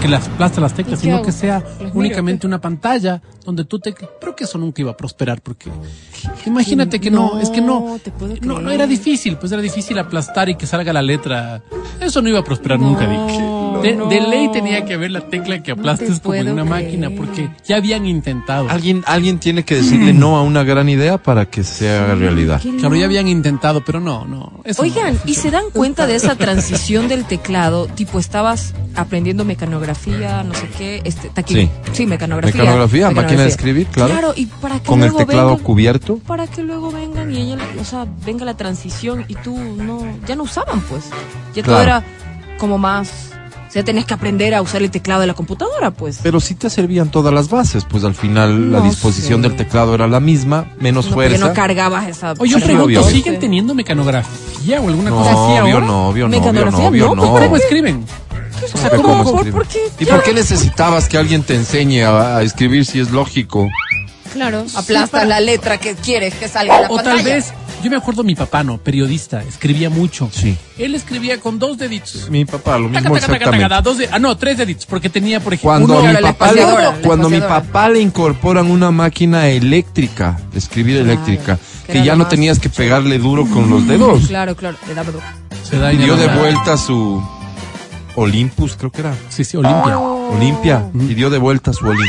[0.00, 1.24] que las aplasta las teclas, ¿Y qué sino hago?
[1.24, 2.46] que sea ¿Los miro, únicamente qué?
[2.46, 3.94] una pantalla donde tú te...
[4.20, 5.70] Pero que eso nunca iba a prosperar porque...
[6.46, 7.98] Imagínate que no, No, es que no...
[8.02, 11.62] te puedo No, no era difícil, pues era difícil aplastar y que salga la letra.
[12.00, 13.18] Eso no iba a prosperar No, nunca, Dick.
[13.82, 14.06] De, no.
[14.08, 16.84] de ley tenía que haber la tecla que aplastes como en una creer.
[16.84, 18.68] máquina, porque ya habían intentado.
[18.70, 22.60] Alguien, alguien tiene que decirle no a una gran idea para que se haga realidad.
[22.62, 24.60] ¿Qué Claro, ya habían intentado, pero no, no.
[24.64, 27.86] eso no Oigan, ¿y se dan cuenta de esa transición del teclado?
[27.86, 32.06] Tipo, estabas aprendiendo mecanografía, no sé qué, este, taqui- Sí.
[32.06, 32.60] mecanografía.
[32.62, 34.12] Mecanografía, máquina de escribir, claro.
[34.12, 36.18] Claro, y para que Con el luego teclado vengan, cubierto.
[36.26, 40.36] para que luego vengan y ella, o sea, venga la transición y tú no, ya
[40.36, 41.04] no usaban, pues.
[41.54, 42.02] Ya todo era
[42.58, 43.30] como más,
[43.74, 46.20] sea, tenés que aprender a usar el teclado de la computadora, pues.
[46.22, 49.48] Pero sí te servían todas las bases, pues al final la No disposición sé.
[49.48, 51.48] del teclado era la misma, menos no, porque fuerza.
[51.48, 52.34] no cargabas esa.
[52.38, 53.02] Oye, yo Sí, pregunto, obvio.
[53.02, 55.86] ¿siguen teniendo mecanografía o alguna no, cosa así obvio ahora?
[55.86, 57.32] no, obvio no, obvio no, Mecanografía, obvio no, no.
[57.32, 58.04] ¿Cómo escriben?
[58.72, 59.44] O sea, ¿Cómo ¿cómo?
[59.50, 59.80] ¿Por, qué?
[59.98, 63.68] ¿Y por qué necesitabas que alguien te enseñe a, a escribir si es lógico?
[64.32, 67.16] Claro, aplasta la letra que quieres que salga en la O pantalla.
[67.16, 67.52] tal vez,
[67.84, 70.28] yo me acuerdo mi papá, no, periodista, escribía mucho.
[70.32, 70.56] Sí.
[70.78, 72.28] Él escribía con dos deditos.
[72.30, 75.70] Mi papá, lo mismo taca, dos de- ah, no, tres deditos, porque tenía, por ejemplo,
[75.70, 76.62] Cuando, uno- a mi papá, le,
[77.06, 82.26] cuando mi papá le incorporan una máquina eléctrica, de escribir Claro, eléctrica, que ya no
[82.26, 84.26] tenías que pegarle duro con los dedos.
[84.28, 85.24] Claro, claro, le daba duro.
[85.62, 87.22] se da Y dio de vuelta su
[88.16, 89.14] Olympus, creo que era.
[89.28, 89.98] Sí, sí, Olimpia.
[89.98, 90.90] Olimpia.
[90.94, 92.08] Y dio de vuelta su Olimpia.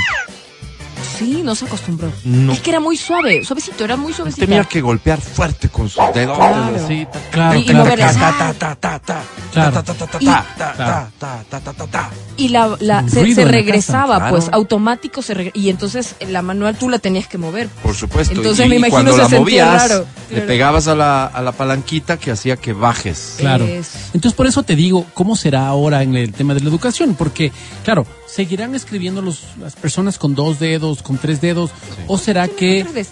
[1.18, 2.12] Sí, no se acostumbró.
[2.26, 2.52] No.
[2.52, 4.46] Es que era muy suave, suavecito, era muy suavecito.
[4.46, 6.38] Tenía que golpear fuerte con sus dedos.
[6.38, 6.76] Claro.
[6.84, 8.18] así, Claro, Y- y claro, moverlas.
[8.18, 8.36] claro.
[8.38, 9.22] ta, ta, ta, ta,
[9.54, 9.72] Claro.
[9.72, 11.08] ta, ta, ta, ta, Y- ta, ta, Claro.
[11.20, 12.10] ta, ta, ta, ta, ta.
[12.38, 12.76] Y la,
[13.08, 14.58] se, regresaba, casa, pues, claro.
[14.58, 17.68] automático se Y entonces la manual tú la tenías que mover.
[17.84, 18.34] Por supuesto.
[18.34, 20.06] Entonces y, me imagino cuando se la movías, raro.
[20.30, 23.36] le pegabas a la, a la palanquita que hacía que bajes.
[23.38, 23.66] Claro.
[23.66, 23.98] Eso.
[24.14, 27.16] Entonces, por eso te digo, ¿cómo será ahora en el tema de la educación?
[27.16, 27.52] Porque,
[27.84, 31.72] claro, ¿seguirán escribiendo los, las personas con dos dedos, con tres dedos?
[32.08, 33.08] ¿O será que eh, pues.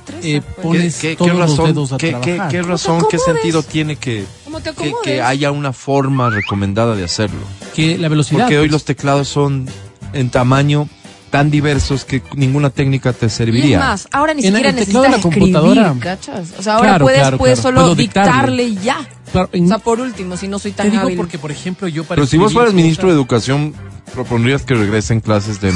[0.61, 2.51] pones ¿Qué, qué- todos qué los razón, dedos a qué, qué- trabajar?
[2.51, 4.71] qué razón, qué sentido tiene que, ¿Cómo te
[5.03, 7.39] que, haya una forma recomendada de hacerlo?
[7.75, 8.41] Que la velocidad.
[8.41, 9.67] Porque hoy los teclados son
[10.13, 10.87] en tamaño
[11.33, 13.77] tan diversos que ninguna técnica te Y serviría.
[13.79, 15.81] es más, ahora ni En siquiera el teclado de necesitas la computadora.
[15.87, 16.47] escribir, ¿cachas?
[16.59, 17.75] O sea, ahora Claro, puedes, claro, puedes claro.
[17.75, 18.63] solo Puedo dictarle.
[18.65, 18.97] y ya.
[19.31, 21.17] Claro, en- O sea, por último, si no soy te tan digo hábil.
[21.17, 23.73] porque, por ejemplo, yo para Pero si vos fueras ministro de Educación,
[24.13, 25.69] propondrías que regresen clases de.
[25.69, 25.75] Ay,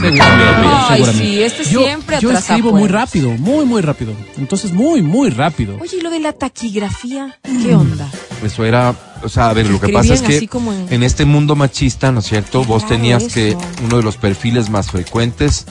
[0.99, 1.12] seguramente.
[1.26, 4.14] sí, este yo, siempre Yo escribo muy rápido, muy, muy rápido.
[4.38, 5.76] Entonces, muy, muy rápido.
[5.82, 7.36] Oye, ¿y lo de la taquigrafía?
[7.41, 8.08] ¿Qué onda?
[8.45, 8.93] Eso era,
[9.24, 12.20] o sea, a ver, lo que pasa es que en- en este mundo machista, ¿no
[12.20, 12.63] es cierto?
[12.63, 13.34] Vos tenías eso.
[13.34, 15.65] que uno de los perfiles más frecuentes,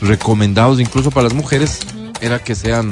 [0.00, 1.80] recomendados incluso para las mujeres,
[2.20, 2.90] era que sean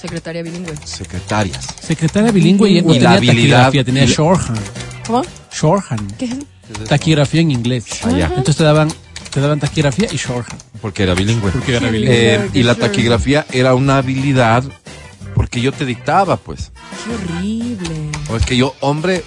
[0.00, 0.74] Secretaria bilingüe.
[0.84, 1.66] secretarias.
[1.80, 4.60] Secretaria bilingüe y, Y la tenía habilidad- taquigrafía, tenía y la- shorthand.
[5.06, 5.22] ¿Cómo?
[5.52, 6.16] Shorthand.
[6.16, 6.88] ¿Qué es?
[6.88, 7.84] Taquigrafía en inglés.
[8.04, 8.26] Ah, ya.
[8.26, 8.88] Entonces te daban,
[9.32, 10.60] te daban taquigrafía y shorthand.
[10.80, 11.50] Porque era bilingüe.
[11.50, 12.34] Porque era bilingüe.
[12.34, 14.64] Eh, y la taquigrafía era una habilidad
[15.34, 16.72] porque yo te dictaba, pues.
[17.04, 18.05] Qué horrible.
[18.36, 19.24] Es que yo, hombre,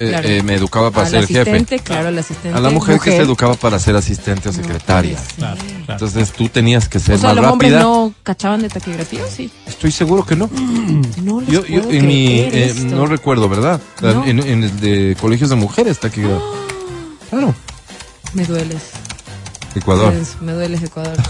[0.00, 0.28] eh, Claro.
[0.28, 1.40] eh, me educaba para Al ser jefe.
[1.40, 2.56] asistente, claro, al asistente.
[2.56, 5.18] A la mujer, que se educaba para ser asistente o secretaria.
[5.36, 5.92] Claro, claro.
[6.04, 7.82] Entonces tú tenías que ser O sea, más los hombres rápida.
[7.88, 9.50] no cachaban de taquigrafía, ¿o sí.
[9.66, 10.48] Estoy seguro que no.
[11.22, 13.80] No les Yo, yo en mi, eh, no recuerdo, ¿verdad?
[14.00, 14.24] No.
[14.24, 16.38] En, en el de colegios de mujeres taquigrafía.
[17.30, 17.54] Claro.
[18.34, 18.82] Me dueles.
[19.74, 20.12] Ecuador.
[20.40, 21.16] Me dueles, Ecuador.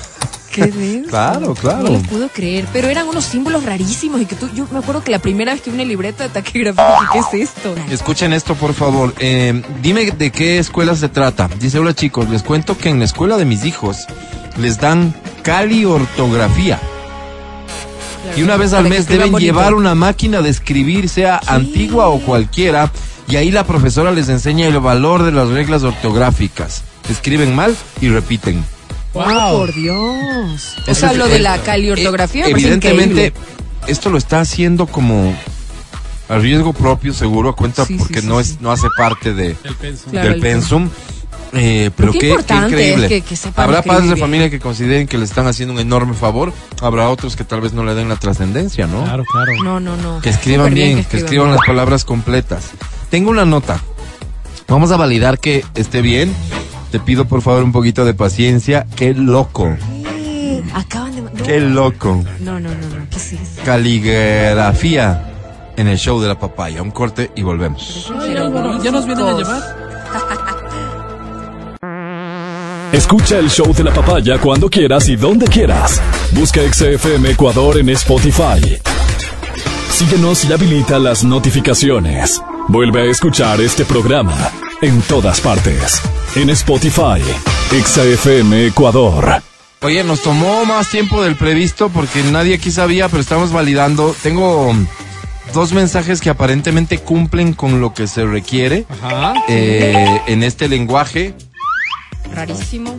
[0.59, 1.10] ¿Qué denso.
[1.10, 1.85] Claro, claro.
[1.85, 2.66] No lo puedo creer.
[2.72, 5.62] Pero eran unos símbolos rarísimos y que tú, yo me acuerdo que la primera vez
[5.62, 7.74] que vi una libreta de taquigrafía ¿qué es esto?
[7.90, 9.14] Escuchen esto, por favor.
[9.18, 11.48] Eh, dime de qué escuela se trata.
[11.60, 14.06] Dice, hola chicos, les cuento que en la escuela de mis hijos
[14.59, 16.78] les dan cali ortografía.
[18.36, 19.39] Y una vez al mes deben bonito.
[19.52, 22.90] llevar una máquina de escribir, sea antigua o cualquiera,
[23.26, 26.82] y ahí la profesora les enseña el valor de las reglas ortográficas.
[27.09, 28.64] Escriben mal y repiten.
[29.14, 30.74] Oh, por Dios.
[30.86, 33.32] O sea, lo de eh, la caliortografía eh, me parece Evidentemente, increíble.
[33.86, 35.35] esto lo está haciendo como
[36.28, 38.52] a riesgo propio, seguro, a cuenta, Sí, porque sí, no sí.
[38.52, 40.10] es no hace parte de, El pensum.
[40.12, 40.90] Claro, del el pensum.
[41.55, 43.05] Eh, pero qué qué, qué importante increíble.
[43.06, 45.80] es que- que sepan Habrá padres de familia que consideren que le están haciendo un
[45.80, 46.52] enorme favor.
[46.82, 49.05] Habrá otros que tal vez no le den la trascendencia, ¿no?
[49.05, 49.52] Claro, claro.
[49.64, 50.20] No, no, no.
[50.20, 52.64] Que escriban bien, que, escriban las palabras completas.
[53.10, 53.80] Tengo una nota.
[54.68, 56.35] Vamos a validar que esté bien.
[56.90, 58.86] Te pido por favor un poquito de paciencia.
[58.97, 59.77] Qué loco.
[60.06, 61.23] Eh, Acaban de.
[61.23, 62.24] No, Qué loco.
[62.40, 63.09] no, no, no, no.
[63.10, 63.62] ¿Qué es eso?
[63.65, 65.24] Caligrafía
[65.77, 66.82] en el show de la papaya.
[66.82, 68.10] Un corte y volvemos.
[68.19, 68.35] Ay,
[68.82, 69.62] ya nos vienen a llamar.
[72.93, 76.01] Escucha el show de la papaya cuando quieras y donde quieras.
[76.32, 78.78] Busca XFM Ecuador en Spotify.
[79.90, 82.40] Síguenos y habilita las notificaciones.
[82.69, 84.35] Vuelve a escuchar este programa
[84.81, 86.01] en todas partes.
[86.37, 87.21] En Spotify,
[87.71, 89.43] XFM Ecuador.
[89.81, 94.15] Oye, nos tomó más tiempo del previsto porque nadie aquí sabía, pero estamos validando.
[94.23, 94.73] Tengo
[95.53, 99.35] dos mensajes que aparentemente cumplen con lo que se requiere Ajá.
[99.49, 101.35] eh, en este lenguaje
[102.35, 102.99] Rarísimo.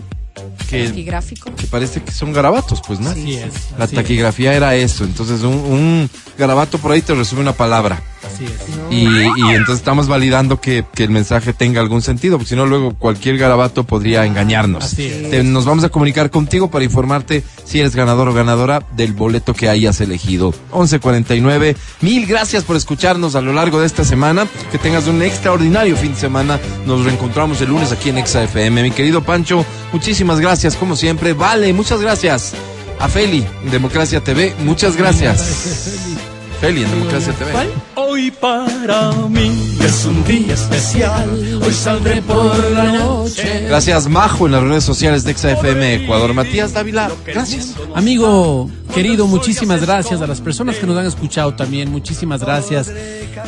[0.69, 1.53] que, Taquigráfico.
[1.55, 3.09] que parece que son garabatos, pues, ¿no?
[3.11, 3.53] Así es.
[3.77, 5.03] La así es, taquigrafía era eso.
[5.03, 8.01] Entonces, un, un garabato por ahí te resume una palabra.
[8.25, 8.51] Así es.
[8.91, 12.65] Y, y entonces estamos validando que, que el mensaje tenga algún sentido, porque si no,
[12.65, 14.83] luego cualquier garabato podría engañarnos.
[14.85, 15.29] Así es.
[15.29, 19.53] Te- nos vamos a comunicar contigo para informarte si eres ganador o ganadora del boleto
[19.53, 20.53] que hayas elegido.
[20.73, 21.75] 1149.
[22.01, 24.47] Mil gracias por escucharnos a lo largo de esta semana.
[24.71, 26.59] Que tengas un extraordinario fin de semana.
[26.85, 28.83] Nos reencontramos el lunes aquí en Exa FM.
[28.83, 31.33] Mi querido Pancho, muchísimas gracias, como siempre.
[31.33, 32.53] Vale, muchas gracias.
[32.99, 36.38] A Feli, Democracia TV, muchas gracias.
[36.59, 37.51] Feli, en Democracia TV.
[37.51, 37.69] ¿Cuál?
[37.95, 41.29] Hoy para mí es un día especial.
[41.63, 43.65] Hoy saldré por la noche.
[43.67, 46.33] Gracias, Majo, en las redes sociales de XFM Ecuador.
[46.33, 47.75] Matías Dávila, gracias.
[47.95, 51.91] Amigo querido, muchísimas gracias a las personas que nos han escuchado también.
[51.91, 52.91] Muchísimas gracias.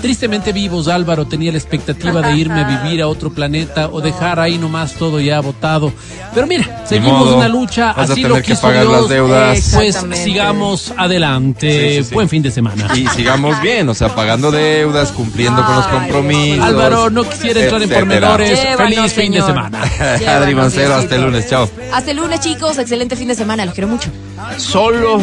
[0.01, 1.25] tristemente vivos, Álvaro.
[1.25, 5.19] Tenía la expectativa de irme a vivir a otro planeta o dejar ahí nomás todo
[5.19, 5.91] ya botado.
[6.33, 9.01] Pero mira, seguimos modo, una lucha, así lo que quiso pagar Dios.
[9.01, 9.71] las deudas.
[9.73, 11.89] Pues sigamos adelante.
[11.89, 12.13] Sí, sí, sí.
[12.13, 12.88] Buen fin de semana.
[13.02, 16.65] Y sigamos bien, o sea, pagando deudas, cumpliendo con los compromisos.
[16.65, 18.61] Álvaro, no quisiera entrar en pormenores.
[18.61, 19.82] Llévanos, Feliz fin de semana.
[20.28, 21.69] Adri Mancero, hasta el lunes, chao.
[21.91, 22.78] Hasta el lunes, chicos.
[22.78, 23.65] Excelente fin de semana.
[23.65, 24.10] Los quiero mucho.
[24.57, 25.19] Solo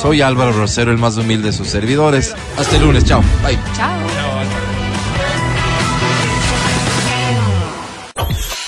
[0.00, 2.34] soy Álvaro Rosero, el más humilde de sus servidores.
[2.56, 3.22] Hasta el lunes, chao.
[3.44, 3.58] Bye.
[3.76, 3.90] Chao.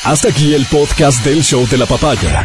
[0.05, 2.45] Hasta aquí el podcast del show de la papaya.